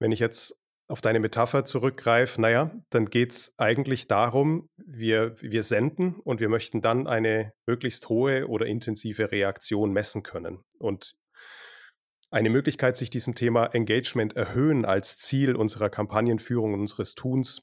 wenn 0.00 0.12
ich 0.12 0.20
jetzt 0.20 0.59
auf 0.90 1.00
deine 1.00 1.20
Metapher 1.20 1.64
zurückgreife, 1.64 2.40
naja, 2.40 2.72
dann 2.90 3.06
geht 3.06 3.30
es 3.30 3.54
eigentlich 3.58 4.08
darum, 4.08 4.68
wir, 4.76 5.40
wir 5.40 5.62
senden 5.62 6.16
und 6.16 6.40
wir 6.40 6.48
möchten 6.48 6.82
dann 6.82 7.06
eine 7.06 7.52
möglichst 7.66 8.08
hohe 8.08 8.48
oder 8.48 8.66
intensive 8.66 9.30
Reaktion 9.30 9.92
messen 9.92 10.24
können. 10.24 10.64
Und 10.78 11.14
eine 12.32 12.50
Möglichkeit, 12.50 12.96
sich 12.96 13.08
diesem 13.08 13.36
Thema 13.36 13.66
Engagement 13.66 14.34
erhöhen 14.34 14.84
als 14.84 15.18
Ziel 15.18 15.54
unserer 15.54 15.90
Kampagnenführung 15.90 16.74
und 16.74 16.80
unseres 16.80 17.14
Tuns 17.14 17.62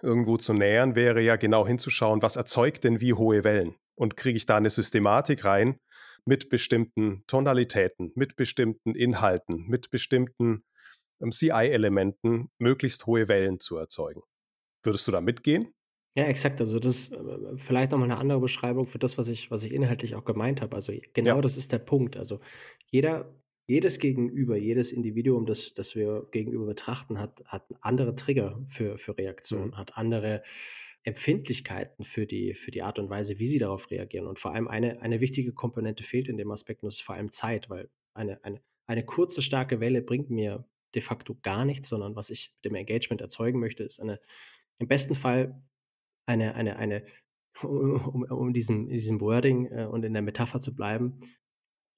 irgendwo 0.00 0.36
zu 0.36 0.52
nähern, 0.52 0.94
wäre 0.94 1.20
ja 1.20 1.34
genau 1.34 1.66
hinzuschauen, 1.66 2.22
was 2.22 2.36
erzeugt 2.36 2.84
denn 2.84 3.00
wie 3.00 3.14
hohe 3.14 3.42
Wellen? 3.42 3.74
Und 3.96 4.16
kriege 4.16 4.36
ich 4.36 4.46
da 4.46 4.56
eine 4.56 4.70
Systematik 4.70 5.44
rein 5.44 5.76
mit 6.24 6.50
bestimmten 6.50 7.24
Tonalitäten, 7.26 8.12
mit 8.14 8.36
bestimmten 8.36 8.94
Inhalten, 8.94 9.66
mit 9.66 9.90
bestimmten 9.90 10.62
CI-Elementen 11.30 12.50
möglichst 12.58 13.06
hohe 13.06 13.28
Wellen 13.28 13.60
zu 13.60 13.76
erzeugen. 13.76 14.22
Würdest 14.82 15.06
du 15.06 15.12
da 15.12 15.20
mitgehen? 15.20 15.74
Ja, 16.16 16.24
exakt. 16.24 16.60
Also 16.60 16.78
das 16.78 16.96
ist 16.96 17.12
äh, 17.12 17.56
vielleicht 17.56 17.92
nochmal 17.92 18.10
eine 18.10 18.20
andere 18.20 18.40
Beschreibung 18.40 18.86
für 18.86 18.98
das, 18.98 19.18
was 19.18 19.28
ich, 19.28 19.50
was 19.50 19.62
ich 19.62 19.72
inhaltlich 19.72 20.14
auch 20.14 20.24
gemeint 20.24 20.62
habe. 20.62 20.74
Also 20.74 20.92
genau 21.12 21.36
ja. 21.36 21.40
das 21.40 21.56
ist 21.56 21.72
der 21.72 21.78
Punkt. 21.78 22.16
Also 22.16 22.40
jeder 22.90 23.32
jedes 23.68 23.98
Gegenüber, 23.98 24.56
jedes 24.56 24.92
Individuum, 24.92 25.44
das, 25.44 25.74
das 25.74 25.94
wir 25.94 26.26
gegenüber 26.32 26.64
betrachten, 26.64 27.20
hat, 27.20 27.44
hat 27.44 27.66
andere 27.82 28.14
Trigger 28.16 28.58
für, 28.64 28.96
für 28.96 29.16
Reaktionen, 29.16 29.68
mhm. 29.68 29.76
hat 29.76 29.98
andere 29.98 30.42
Empfindlichkeiten 31.04 32.02
für 32.02 32.26
die, 32.26 32.54
für 32.54 32.70
die 32.70 32.82
Art 32.82 32.98
und 32.98 33.10
Weise, 33.10 33.38
wie 33.38 33.46
sie 33.46 33.58
darauf 33.58 33.90
reagieren. 33.90 34.26
Und 34.26 34.38
vor 34.38 34.54
allem 34.54 34.68
eine, 34.68 35.02
eine 35.02 35.20
wichtige 35.20 35.52
Komponente 35.52 36.02
fehlt 36.02 36.28
in 36.28 36.38
dem 36.38 36.50
Aspekt, 36.50 36.82
und 36.82 36.86
das 36.86 36.94
ist 36.94 37.02
vor 37.02 37.14
allem 37.14 37.30
Zeit, 37.30 37.68
weil 37.68 37.90
eine, 38.14 38.42
eine, 38.42 38.62
eine 38.86 39.04
kurze, 39.04 39.42
starke 39.42 39.80
Welle 39.80 40.00
bringt 40.00 40.30
mir 40.30 40.66
de 40.94 41.02
facto 41.02 41.36
gar 41.42 41.64
nichts, 41.64 41.88
sondern 41.88 42.16
was 42.16 42.30
ich 42.30 42.52
mit 42.56 42.64
dem 42.64 42.74
Engagement 42.74 43.20
erzeugen 43.20 43.60
möchte, 43.60 43.82
ist 43.82 44.00
eine, 44.00 44.20
im 44.78 44.88
besten 44.88 45.14
Fall 45.14 45.62
eine, 46.26 46.54
eine, 46.54 46.76
eine, 46.76 47.04
um, 47.62 48.22
um 48.22 48.52
diesem, 48.52 48.88
in 48.88 48.98
diesem 48.98 49.20
Wording 49.20 49.66
äh, 49.66 49.86
und 49.86 50.04
in 50.04 50.12
der 50.12 50.22
Metapher 50.22 50.60
zu 50.60 50.74
bleiben, 50.74 51.20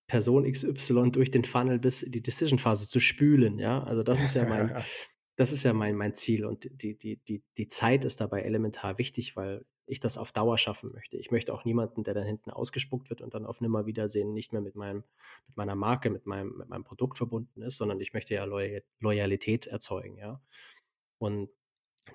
Person 0.07 0.51
XY 0.51 1.13
durch 1.13 1.31
den 1.31 1.45
Funnel 1.45 1.79
bis 1.79 2.03
in 2.03 2.11
die 2.11 2.23
Decision-Phase 2.23 2.89
zu 2.89 2.99
spülen. 2.99 3.61
Ja, 3.61 3.85
also 3.85 4.03
das 4.03 4.25
ist 4.25 4.35
ja 4.35 4.45
mein, 4.45 4.75
das 5.37 5.53
ist 5.53 5.63
ja 5.63 5.73
mein, 5.73 5.95
mein 5.95 6.15
Ziel 6.15 6.45
und 6.45 6.69
die, 6.83 6.99
die, 6.99 7.19
die, 7.29 7.45
die 7.57 7.69
Zeit 7.69 8.05
ist 8.05 8.21
dabei 8.21 8.43
elementar 8.43 8.99
wichtig, 8.99 9.37
weil 9.37 9.65
ich 9.91 10.01
das 10.01 10.19
auf 10.19 10.33
Dauer 10.33 10.59
schaffen 10.59 10.93
möchte. 10.93 11.17
Ich 11.17 11.31
möchte 11.31 11.53
auch 11.53 11.65
niemanden, 11.65 12.05
der 12.05 12.15
dann 12.15 12.27
hinten 12.27 12.51
ausgespuckt 12.51 13.11
wird 13.11 13.21
und 13.21 13.35
dann 13.35 13.47
auf 13.47 13.61
Nimmerwiedersehen 13.61 14.33
nicht 14.33 14.53
mehr 14.53 14.63
mit 14.63 14.75
meinem, 14.77 15.05
mit 15.47 15.57
meiner 15.57 15.75
Marke, 15.75 16.11
mit 16.11 16.27
meinem, 16.27 16.57
mit 16.57 16.69
meinem 16.69 16.85
Produkt 16.85 17.19
verbunden 17.19 17.63
ist, 17.63 17.77
sondern 17.77 18.01
ich 18.01 18.13
möchte 18.13 18.35
ja 18.35 18.45
Loyalität 19.01 19.67
erzeugen, 19.67 20.17
ja. 20.17 20.41
Und 21.19 21.51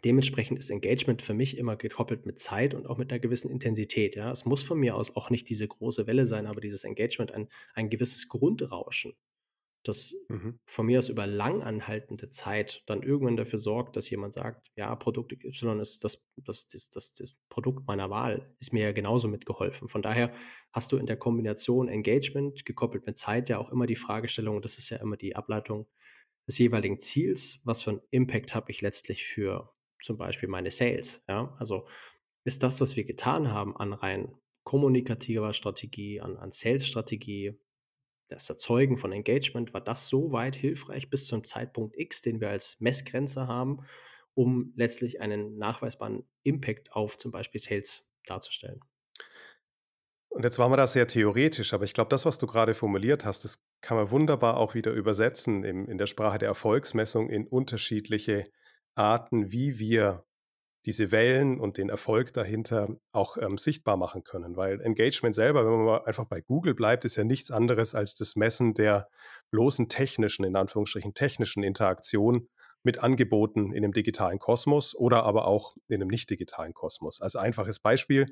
Dementsprechend 0.03 0.59
ist 0.59 0.71
Engagement 0.71 1.21
für 1.21 1.33
mich 1.33 1.57
immer 1.57 1.75
gekoppelt 1.77 2.25
mit 2.25 2.39
Zeit 2.39 2.73
und 2.73 2.87
auch 2.87 2.97
mit 2.97 3.11
einer 3.11 3.19
gewissen 3.19 3.49
Intensität. 3.49 4.15
Ja, 4.15 4.31
es 4.31 4.45
muss 4.45 4.63
von 4.63 4.79
mir 4.79 4.95
aus 4.95 5.15
auch 5.15 5.29
nicht 5.29 5.47
diese 5.47 5.67
große 5.67 6.07
Welle 6.07 6.27
sein, 6.27 6.47
aber 6.47 6.59
dieses 6.59 6.83
Engagement 6.83 7.31
ein, 7.31 7.47
ein 7.75 7.89
gewisses 7.89 8.27
Grundrauschen, 8.27 9.13
das 9.87 10.15
mhm. 10.29 10.59
von 10.65 10.85
mir 10.85 10.99
aus 10.99 11.09
über 11.09 11.27
langanhaltende 11.27 12.29
Zeit 12.29 12.83
dann 12.85 13.03
irgendwann 13.03 13.37
dafür 13.37 13.59
sorgt, 13.59 13.95
dass 13.95 14.09
jemand 14.09 14.33
sagt, 14.33 14.71
ja, 14.75 14.95
Produkt 14.95 15.31
Y 15.31 15.79
ist 15.79 16.03
das, 16.03 16.27
das, 16.37 16.67
das, 16.67 16.89
das, 16.89 17.13
das 17.13 17.37
Produkt 17.49 17.87
meiner 17.87 18.09
Wahl, 18.09 18.53
ist 18.59 18.73
mir 18.73 18.83
ja 18.83 18.91
genauso 18.91 19.27
mitgeholfen. 19.27 19.87
Von 19.87 20.01
daher 20.01 20.33
hast 20.73 20.91
du 20.91 20.97
in 20.97 21.05
der 21.05 21.17
Kombination 21.17 21.87
Engagement 21.87 22.65
gekoppelt 22.65 23.05
mit 23.05 23.17
Zeit 23.17 23.49
ja 23.49 23.57
auch 23.57 23.71
immer 23.71 23.85
die 23.85 23.95
Fragestellung, 23.95 24.61
das 24.61 24.77
ist 24.77 24.89
ja 24.89 24.97
immer 24.97 25.17
die 25.17 25.35
Ableitung 25.35 25.87
des 26.47 26.57
jeweiligen 26.57 26.99
Ziels, 26.99 27.61
was 27.63 27.81
für 27.81 27.91
einen 27.91 28.01
Impact 28.11 28.53
habe 28.53 28.71
ich 28.71 28.81
letztlich 28.81 29.25
für 29.25 29.73
zum 30.03 30.17
Beispiel 30.17 30.49
meine 30.49 30.71
Sales. 30.71 31.23
Ja? 31.27 31.53
Also 31.57 31.87
ist 32.43 32.61
das, 32.61 32.81
was 32.81 32.95
wir 32.95 33.05
getan 33.05 33.51
haben 33.51 33.75
an 33.75 33.93
rein 33.93 34.35
kommunikativer 34.63 35.53
Strategie, 35.53 36.21
an, 36.21 36.37
an 36.37 36.51
Sales-Strategie, 36.51 37.59
das 38.27 38.49
Erzeugen 38.49 38.97
von 38.97 39.11
Engagement, 39.11 39.73
war 39.73 39.81
das 39.81 40.07
so 40.07 40.31
weit 40.31 40.55
hilfreich 40.55 41.09
bis 41.09 41.27
zum 41.27 41.43
Zeitpunkt 41.45 41.97
X, 41.97 42.21
den 42.21 42.41
wir 42.41 42.49
als 42.49 42.77
Messgrenze 42.79 43.47
haben, 43.47 43.85
um 44.33 44.73
letztlich 44.75 45.21
einen 45.21 45.57
nachweisbaren 45.57 46.23
Impact 46.43 46.93
auf 46.93 47.17
zum 47.17 47.31
Beispiel 47.31 47.61
Sales 47.61 48.09
darzustellen. 48.25 48.81
Und 50.29 50.43
jetzt 50.43 50.59
waren 50.59 50.69
wir 50.71 50.77
da 50.77 50.85
sehr 50.85 51.07
theoretisch, 51.07 51.73
aber 51.73 51.85
ich 51.85 51.93
glaube, 51.93 52.09
das, 52.09 52.25
was 52.25 52.37
du 52.37 52.45
gerade 52.45 52.73
formuliert 52.73 53.23
hast, 53.23 53.45
das 53.45 53.63
kann 53.79 53.95
man 53.95 54.11
wunderbar 54.11 54.57
auch 54.57 54.73
wieder 54.73 54.91
übersetzen 54.91 55.63
im, 55.63 55.87
in 55.87 55.97
der 55.97 56.07
Sprache 56.07 56.39
der 56.39 56.49
Erfolgsmessung 56.49 57.29
in 57.29 57.47
unterschiedliche 57.47 58.43
Arten, 58.95 59.53
wie 59.53 59.79
wir 59.79 60.25
diese 60.85 61.11
Wellen 61.11 61.59
und 61.59 61.77
den 61.77 61.89
Erfolg 61.89 62.33
dahinter 62.33 62.89
auch 63.11 63.37
ähm, 63.37 63.57
sichtbar 63.57 63.97
machen 63.97 64.23
können. 64.23 64.55
Weil 64.55 64.81
Engagement 64.81 65.33
selber, 65.33 65.65
wenn 65.65 65.73
man 65.73 65.85
mal 65.85 66.05
einfach 66.05 66.25
bei 66.25 66.41
Google 66.41 66.75
bleibt, 66.75 67.05
ist 67.05 67.15
ja 67.15 67.23
nichts 67.23 67.51
anderes 67.51 67.95
als 67.95 68.15
das 68.15 68.35
Messen 68.35 68.73
der 68.73 69.09
bloßen 69.51 69.89
technischen, 69.89 70.45
in 70.45 70.55
Anführungsstrichen 70.55 71.13
technischen 71.13 71.63
Interaktion 71.63 72.47
mit 72.83 73.01
Angeboten 73.01 73.73
in 73.73 73.83
einem 73.83 73.93
digitalen 73.93 74.37
Kosmos 74.37 74.95
oder 74.95 75.23
aber 75.23 75.47
auch 75.47 75.75
in 75.87 76.01
einem 76.01 76.07
nicht 76.07 76.29
digitalen 76.29 76.73
Kosmos. 76.73 77.19
Als 77.19 77.35
einfaches 77.35 77.79
Beispiel, 77.79 78.27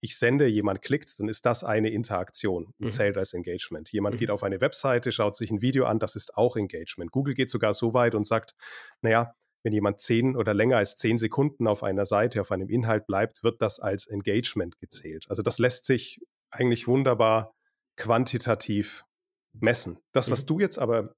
ich 0.00 0.16
sende, 0.16 0.46
jemand 0.46 0.80
klickt, 0.80 1.20
dann 1.20 1.28
ist 1.28 1.44
das 1.44 1.62
eine 1.62 1.90
Interaktion 1.90 2.72
und 2.80 2.86
mhm. 2.86 2.90
zählt 2.90 3.18
als 3.18 3.34
Engagement. 3.34 3.92
Jemand 3.92 4.14
mhm. 4.14 4.20
geht 4.20 4.30
auf 4.30 4.42
eine 4.42 4.62
Webseite, 4.62 5.12
schaut 5.12 5.36
sich 5.36 5.50
ein 5.50 5.60
Video 5.60 5.84
an, 5.84 5.98
das 5.98 6.16
ist 6.16 6.38
auch 6.38 6.56
Engagement. 6.56 7.12
Google 7.12 7.34
geht 7.34 7.50
sogar 7.50 7.74
so 7.74 7.92
weit 7.92 8.14
und 8.14 8.26
sagt, 8.26 8.54
naja, 9.02 9.34
wenn 9.68 9.74
jemand 9.74 10.00
zehn 10.00 10.34
oder 10.34 10.54
länger 10.54 10.78
als 10.78 10.96
zehn 10.96 11.18
Sekunden 11.18 11.66
auf 11.66 11.82
einer 11.82 12.06
Seite, 12.06 12.40
auf 12.40 12.52
einem 12.52 12.70
Inhalt 12.70 13.06
bleibt, 13.06 13.44
wird 13.44 13.60
das 13.60 13.80
als 13.80 14.06
Engagement 14.06 14.78
gezählt. 14.80 15.26
Also 15.28 15.42
das 15.42 15.58
lässt 15.58 15.84
sich 15.84 16.22
eigentlich 16.50 16.88
wunderbar 16.88 17.52
quantitativ 17.98 19.04
messen. 19.52 19.98
Das, 20.14 20.30
was 20.30 20.44
mhm. 20.44 20.46
du 20.46 20.60
jetzt 20.60 20.78
aber 20.78 21.12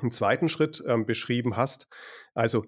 im 0.00 0.10
zweiten 0.12 0.48
Schritt 0.48 0.82
ähm, 0.86 1.04
beschrieben 1.04 1.58
hast, 1.58 1.86
also 2.32 2.64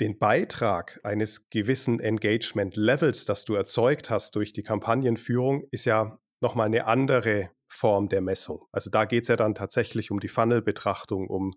den 0.00 0.16
Beitrag 0.16 1.00
eines 1.02 1.48
gewissen 1.50 1.98
Engagement-Levels, 1.98 3.24
das 3.24 3.44
du 3.44 3.54
erzeugt 3.56 4.10
hast 4.10 4.36
durch 4.36 4.52
die 4.52 4.62
Kampagnenführung, 4.62 5.66
ist 5.72 5.86
ja 5.86 6.20
nochmal 6.40 6.66
eine 6.66 6.86
andere 6.86 7.50
Form 7.68 8.08
der 8.08 8.20
Messung. 8.20 8.64
Also 8.72 8.90
da 8.90 9.04
geht 9.04 9.22
es 9.22 9.28
ja 9.28 9.36
dann 9.36 9.54
tatsächlich 9.54 10.10
um 10.10 10.20
die 10.20 10.28
Funnel-Betrachtung, 10.28 11.28
um 11.28 11.54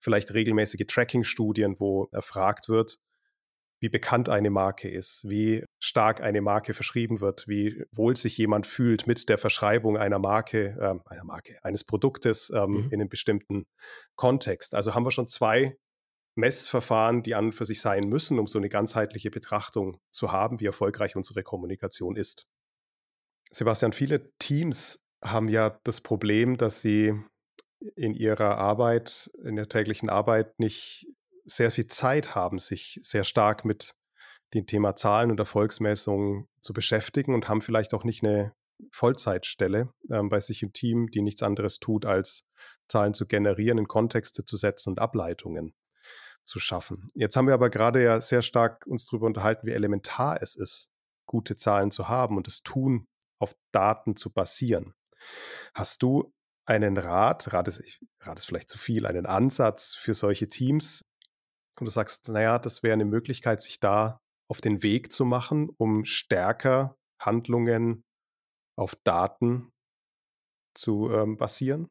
vielleicht 0.00 0.34
regelmäßige 0.34 0.86
Tracking-Studien, 0.86 1.76
wo 1.78 2.08
erfragt 2.12 2.68
wird, 2.68 2.98
wie 3.82 3.88
bekannt 3.88 4.28
eine 4.28 4.50
Marke 4.50 4.88
ist, 4.88 5.28
wie 5.28 5.64
stark 5.80 6.20
eine 6.20 6.40
Marke 6.40 6.72
verschrieben 6.72 7.20
wird, 7.20 7.48
wie 7.48 7.84
wohl 7.90 8.16
sich 8.16 8.38
jemand 8.38 8.66
fühlt 8.66 9.08
mit 9.08 9.28
der 9.28 9.38
Verschreibung 9.38 9.96
einer 9.96 10.20
Marke, 10.20 10.76
äh, 10.78 11.10
einer 11.10 11.24
Marke, 11.24 11.58
eines 11.62 11.82
Produktes 11.82 12.50
ähm, 12.50 12.70
mhm. 12.70 12.88
in 12.90 13.00
einem 13.00 13.08
bestimmten 13.08 13.66
Kontext. 14.14 14.74
Also 14.74 14.94
haben 14.94 15.04
wir 15.04 15.10
schon 15.10 15.26
zwei 15.26 15.76
Messverfahren, 16.36 17.24
die 17.24 17.34
an 17.34 17.46
und 17.46 17.54
für 17.54 17.64
sich 17.64 17.80
sein 17.80 18.04
müssen, 18.04 18.38
um 18.38 18.46
so 18.46 18.58
eine 18.58 18.68
ganzheitliche 18.68 19.30
Betrachtung 19.30 19.98
zu 20.10 20.30
haben, 20.30 20.60
wie 20.60 20.66
erfolgreich 20.66 21.16
unsere 21.16 21.42
Kommunikation 21.42 22.16
ist. 22.16 22.46
Sebastian, 23.50 23.92
viele 23.92 24.30
Teams 24.38 25.04
haben 25.22 25.48
ja 25.48 25.78
das 25.84 26.00
Problem, 26.00 26.56
dass 26.56 26.80
sie 26.80 27.14
in 27.96 28.14
ihrer 28.14 28.58
Arbeit, 28.58 29.30
in 29.42 29.56
der 29.56 29.68
täglichen 29.68 30.10
Arbeit 30.10 30.58
nicht 30.58 31.06
sehr 31.44 31.70
viel 31.70 31.86
Zeit 31.88 32.34
haben, 32.34 32.58
sich 32.58 33.00
sehr 33.02 33.24
stark 33.24 33.64
mit 33.64 33.96
dem 34.54 34.66
Thema 34.66 34.94
Zahlen 34.96 35.30
und 35.30 35.40
Erfolgsmessungen 35.40 36.48
zu 36.60 36.72
beschäftigen 36.72 37.34
und 37.34 37.48
haben 37.48 37.60
vielleicht 37.60 37.94
auch 37.94 38.04
nicht 38.04 38.22
eine 38.22 38.52
Vollzeitstelle 38.90 39.92
ähm, 40.10 40.28
bei 40.28 40.40
sich 40.40 40.62
im 40.62 40.72
Team, 40.72 41.08
die 41.10 41.22
nichts 41.22 41.42
anderes 41.42 41.78
tut, 41.78 42.04
als 42.04 42.44
Zahlen 42.88 43.14
zu 43.14 43.26
generieren, 43.26 43.78
in 43.78 43.88
Kontexte 43.88 44.44
zu 44.44 44.56
setzen 44.56 44.90
und 44.90 44.98
Ableitungen 44.98 45.74
zu 46.44 46.58
schaffen. 46.58 47.06
Jetzt 47.14 47.36
haben 47.36 47.46
wir 47.46 47.54
aber 47.54 47.70
gerade 47.70 48.02
ja 48.02 48.20
sehr 48.20 48.42
stark 48.42 48.86
uns 48.86 49.06
darüber 49.06 49.26
unterhalten, 49.26 49.66
wie 49.66 49.72
elementar 49.72 50.42
es 50.42 50.56
ist, 50.56 50.90
gute 51.26 51.56
Zahlen 51.56 51.90
zu 51.90 52.08
haben 52.08 52.36
und 52.36 52.46
das 52.46 52.62
Tun 52.62 53.06
auf 53.38 53.54
Daten 53.70 54.16
zu 54.16 54.32
basieren. 54.32 54.94
Hast 55.74 56.02
du 56.02 56.32
einen 56.64 56.96
Rat, 56.96 57.52
Rat 57.52 57.68
ist, 57.68 57.82
Rat 58.20 58.38
ist 58.38 58.46
vielleicht 58.46 58.68
zu 58.68 58.78
viel, 58.78 59.06
einen 59.06 59.26
Ansatz 59.26 59.94
für 59.94 60.14
solche 60.14 60.48
Teams, 60.48 61.04
und 61.80 61.86
du 61.86 61.90
sagst, 61.90 62.28
naja, 62.28 62.58
das 62.58 62.82
wäre 62.82 62.92
eine 62.92 63.04
Möglichkeit, 63.04 63.62
sich 63.62 63.80
da 63.80 64.20
auf 64.48 64.60
den 64.60 64.82
Weg 64.82 65.12
zu 65.12 65.24
machen, 65.24 65.70
um 65.78 66.04
stärker 66.04 66.96
Handlungen 67.18 68.04
auf 68.76 68.94
Daten 69.04 69.72
zu 70.74 71.10
ähm, 71.10 71.36
basieren? 71.36 71.88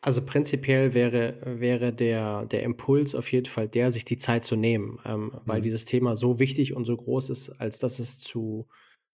Also 0.00 0.24
prinzipiell 0.24 0.94
wäre, 0.94 1.40
wäre 1.60 1.92
der, 1.92 2.46
der 2.46 2.62
Impuls 2.62 3.14
auf 3.14 3.32
jeden 3.32 3.46
Fall 3.46 3.68
der, 3.68 3.90
sich 3.90 4.04
die 4.04 4.16
Zeit 4.16 4.44
zu 4.44 4.54
nehmen, 4.54 5.00
ähm, 5.04 5.32
weil 5.44 5.58
mhm. 5.60 5.64
dieses 5.64 5.84
Thema 5.86 6.16
so 6.16 6.38
wichtig 6.38 6.74
und 6.74 6.84
so 6.84 6.96
groß 6.96 7.30
ist, 7.30 7.50
als 7.50 7.78
dass 7.78 7.98
es 7.98 8.20
zu, 8.20 8.68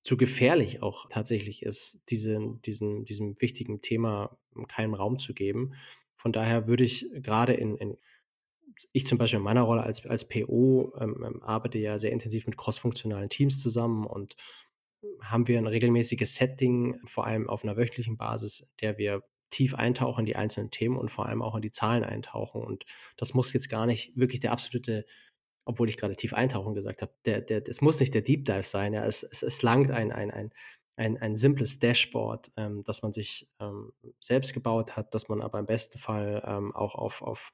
zu 0.05 0.17
gefährlich 0.17 0.83
auch 0.83 1.09
tatsächlich 1.09 1.63
ist, 1.63 2.03
diesen, 2.11 2.61
diesen, 2.63 3.05
diesem 3.05 3.41
wichtigen 3.41 3.81
Thema 3.81 4.39
keinen 4.69 4.95
Raum 4.95 5.19
zu 5.19 5.35
geben. 5.35 5.75
Von 6.15 6.33
daher 6.33 6.69
würde 6.69 6.85
ich 6.85 7.07
gerade 7.15 7.55
in, 7.55 7.77
in 7.77 7.97
ich 8.93 9.07
zum 9.07 9.19
Beispiel 9.19 9.39
in 9.39 9.45
meiner 9.45 9.63
Rolle 9.63 9.83
als, 9.83 10.05
als 10.07 10.29
PO 10.29 10.93
ähm, 11.01 11.25
ähm, 11.25 11.43
arbeite 11.43 11.79
ja 11.79 11.99
sehr 11.99 12.13
intensiv 12.13 12.47
mit 12.47 12.57
crossfunktionalen 12.57 13.29
Teams 13.29 13.61
zusammen 13.61 14.05
und 14.05 14.37
haben 15.21 15.49
wir 15.49 15.59
ein 15.59 15.67
regelmäßiges 15.67 16.35
Setting, 16.35 17.01
vor 17.05 17.27
allem 17.27 17.49
auf 17.49 17.63
einer 17.63 17.77
wöchentlichen 17.77 18.17
Basis, 18.17 18.73
der 18.81 18.99
wir 18.99 19.23
tief 19.51 19.75
eintauchen 19.75 20.21
in 20.21 20.27
die 20.27 20.37
einzelnen 20.37 20.71
Themen 20.71 20.97
und 20.97 21.11
vor 21.11 21.27
allem 21.27 21.41
auch 21.41 21.55
in 21.55 21.63
die 21.63 21.71
Zahlen 21.71 22.05
eintauchen. 22.05 22.63
Und 22.63 22.85
das 23.17 23.35
muss 23.35 23.53
jetzt 23.53 23.69
gar 23.69 23.87
nicht 23.87 24.17
wirklich 24.17 24.41
der 24.41 24.53
absolute, 24.53 25.07
obwohl 25.65 25.89
ich 25.89 25.97
gerade 25.97 26.17
tief 26.17 26.35
eintauchen 26.35 26.75
gesagt 26.75 27.03
habe, 27.03 27.13
der, 27.25 27.41
der, 27.41 27.67
es 27.67 27.81
muss 27.81 28.01
nicht 28.01 28.15
der 28.15 28.23
Deep 28.23 28.45
Dive 28.45 28.63
sein. 28.63 28.93
Ja. 28.93 29.05
Es, 29.05 29.23
es, 29.23 29.43
es 29.43 29.63
langt 29.63 29.91
ein, 29.91 30.13
ein, 30.13 30.31
ein, 30.31 30.53
ein, 30.97 31.17
ein 31.19 31.37
simples 31.37 31.79
Dashboard, 31.79 32.53
ähm, 32.57 32.83
das 32.85 33.03
man 33.03 33.13
sich 33.13 33.51
ähm, 33.61 33.93
selbst 34.21 34.55
gebaut 34.55 34.97
hat, 34.97 35.15
das 35.15 35.29
man 35.29 35.41
aber 35.41 35.59
im 35.59 35.67
besten 35.67 35.99
Fall 35.99 36.43
ähm, 36.47 36.75
auch 36.75 36.95
auf, 36.95 37.23
auf 37.23 37.53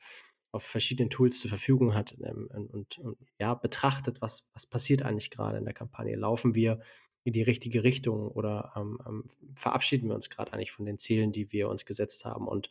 auf 0.53 0.65
verschiedenen 0.65 1.11
Tools 1.11 1.41
zur 1.41 1.49
Verfügung 1.49 1.95
hat 1.95 2.17
ähm, 2.23 2.49
und, 2.73 2.99
und, 2.99 3.19
ja, 3.39 3.55
betrachtet, 3.55 4.21
was, 4.21 4.51
was 4.53 4.67
passiert 4.67 5.03
eigentlich 5.03 5.31
gerade 5.31 5.59
in 5.59 5.65
der 5.65 5.75
Kampagne. 5.75 6.17
Laufen 6.17 6.55
wir 6.55 6.81
in 7.23 7.33
die 7.33 7.43
richtige 7.43 7.85
Richtung 7.85 8.29
oder 8.29 8.73
ähm, 8.77 8.99
ähm, 9.07 9.25
verabschieden 9.55 10.09
wir 10.09 10.15
uns 10.15 10.31
gerade 10.31 10.53
eigentlich 10.53 10.73
von 10.73 10.87
den 10.87 10.99
Zielen, 10.99 11.33
die 11.33 11.53
wir 11.53 11.69
uns 11.69 11.85
gesetzt 11.85 12.25
haben? 12.25 12.49
Und 12.49 12.69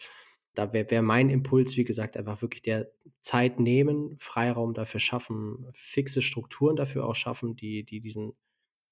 da 0.60 0.74
wäre 0.74 0.92
wär 0.92 1.02
mein 1.02 1.30
Impuls, 1.30 1.78
wie 1.78 1.86
gesagt, 1.86 2.18
einfach 2.18 2.42
wirklich 2.42 2.62
der 2.62 2.92
Zeit 3.22 3.60
nehmen, 3.60 4.18
Freiraum 4.20 4.74
dafür 4.74 5.00
schaffen, 5.00 5.66
fixe 5.74 6.22
Strukturen 6.22 6.76
dafür 6.76 7.06
auch 7.06 7.16
schaffen, 7.16 7.56
die, 7.56 7.86
die 7.86 8.02
diesen, 8.02 8.34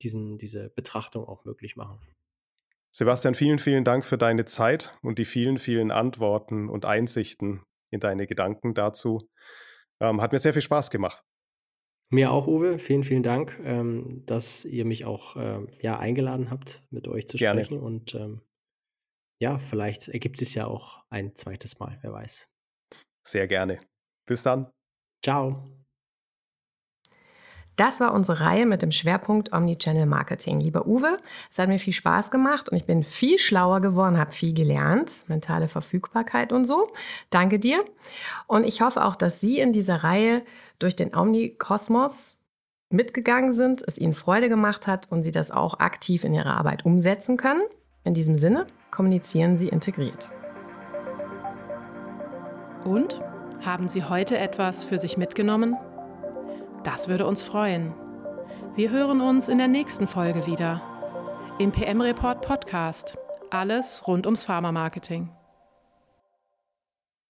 diesen, 0.01 0.38
diese 0.38 0.69
Betrachtung 0.69 1.25
auch 1.25 1.43
möglich 1.43 1.75
machen. 1.75 1.99
Sebastian, 2.91 3.36
vielen, 3.36 3.60
vielen 3.60 3.84
Dank 3.84 4.06
für 4.06 4.17
deine 4.17 4.45
Zeit 4.45 4.97
und 5.01 5.19
die 5.19 5.25
vielen, 5.25 5.60
vielen 5.60 5.91
Antworten 5.91 6.69
und 6.69 6.86
Einsichten, 6.86 7.62
in 7.89 7.99
deine 7.99 8.27
Gedanken 8.27 8.73
dazu. 8.73 9.30
Ähm, 9.99 10.21
hat 10.21 10.32
mir 10.32 10.39
sehr 10.39 10.53
viel 10.53 10.62
Spaß 10.62 10.89
gemacht. 10.89 11.23
Mir 12.10 12.32
auch, 12.32 12.47
Uwe. 12.47 12.80
Vielen, 12.80 13.03
vielen 13.03 13.23
Dank, 13.23 13.60
ähm, 13.63 14.23
dass 14.25 14.63
ihr 14.63 14.86
mich 14.86 15.03
auch 15.03 15.36
ähm, 15.38 15.67
ja, 15.82 15.99
eingeladen 15.99 16.49
habt, 16.49 16.84
mit 16.89 17.08
euch 17.08 17.27
zu 17.27 17.38
Gerne. 17.38 17.65
sprechen. 17.65 17.82
Und 17.82 18.15
ähm, 18.15 18.41
ja, 19.39 19.60
vielleicht 19.60 20.08
ergibt 20.08 20.41
es 20.41 20.54
ja 20.54 20.67
auch 20.67 21.04
ein 21.10 21.36
zweites 21.36 21.80
Mal, 21.80 21.97
wer 22.02 22.13
weiß. 22.13 22.47
Sehr 23.26 23.47
gerne. 23.47 23.80
Bis 24.26 24.43
dann. 24.43 24.71
Ciao. 25.23 25.63
Das 27.78 28.00
war 28.00 28.13
unsere 28.13 28.39
Reihe 28.39 28.65
mit 28.65 28.82
dem 28.82 28.89
Schwerpunkt 28.89 29.54
Omnichannel 29.54 30.08
Marketing. 30.08 30.60
Lieber 30.60 30.88
Uwe, 30.88 31.19
es 31.52 31.60
hat 31.60 31.69
mir 31.69 31.78
viel 31.78 31.93
Spaß 31.93 32.32
gemacht 32.32 32.69
und 32.69 32.78
ich 32.78 32.86
bin 32.86 33.04
viel 33.04 33.38
schlauer 33.38 33.82
geworden, 33.82 34.17
habe 34.17 34.32
viel 34.32 34.54
gelernt, 34.54 35.23
mentale 35.28 35.67
Verfügbarkeit 35.67 36.52
und 36.52 36.65
so. 36.65 36.91
Danke 37.30 37.60
dir. 37.60 37.86
Und 38.47 38.63
ich 38.63 38.82
hoffe 38.82 39.06
auch, 39.06 39.15
dass 39.15 39.39
Sie 39.39 39.60
in 39.60 39.73
dieser 39.73 39.97
Reihe 40.04 40.43
durch 40.80 40.95
den 40.95 41.15
Omnikosmos 41.15 42.38
mitgegangen 42.89 43.54
sind, 43.54 43.84
es 43.86 44.00
Ihnen 44.00 44.13
Freude 44.13 44.50
gemacht 44.50 44.88
hat 44.88 45.12
und 45.12 45.21
Sie 45.21 45.32
das 45.32 45.52
auch 45.52 45.80
aktiv 45.80 46.23
in 46.23 46.34
Ihrer 46.34 46.58
Arbeit 46.58 46.84
umsetzen 46.84 47.38
können. 47.38 47.62
In 48.04 48.15
diesem 48.15 48.38
Sinne, 48.38 48.65
kommunizieren 48.91 49.58
Sie 49.58 49.67
integriert. 49.67 50.30
Und 52.84 53.21
haben 53.65 53.89
Sie 53.89 54.04
heute 54.04 54.38
etwas 54.38 54.86
für 54.86 54.97
sich 54.97 55.17
mitgenommen? 55.17 55.76
Das 56.84 57.08
würde 57.08 57.26
uns 57.26 57.43
freuen. 57.43 57.93
Wir 58.76 58.91
hören 58.91 59.21
uns 59.21 59.50
in 59.50 59.58
der 59.58 59.67
nächsten 59.67 60.08
Folge 60.08 60.45
wieder. 60.45 60.82
Im 61.60 61.71
PM 61.71 62.02
Report 62.02 62.41
Podcast. 62.41 63.17
Alles 63.50 64.08
rund 64.08 64.26
ums 64.26 64.43
Pharma-Marketing. 64.43 65.30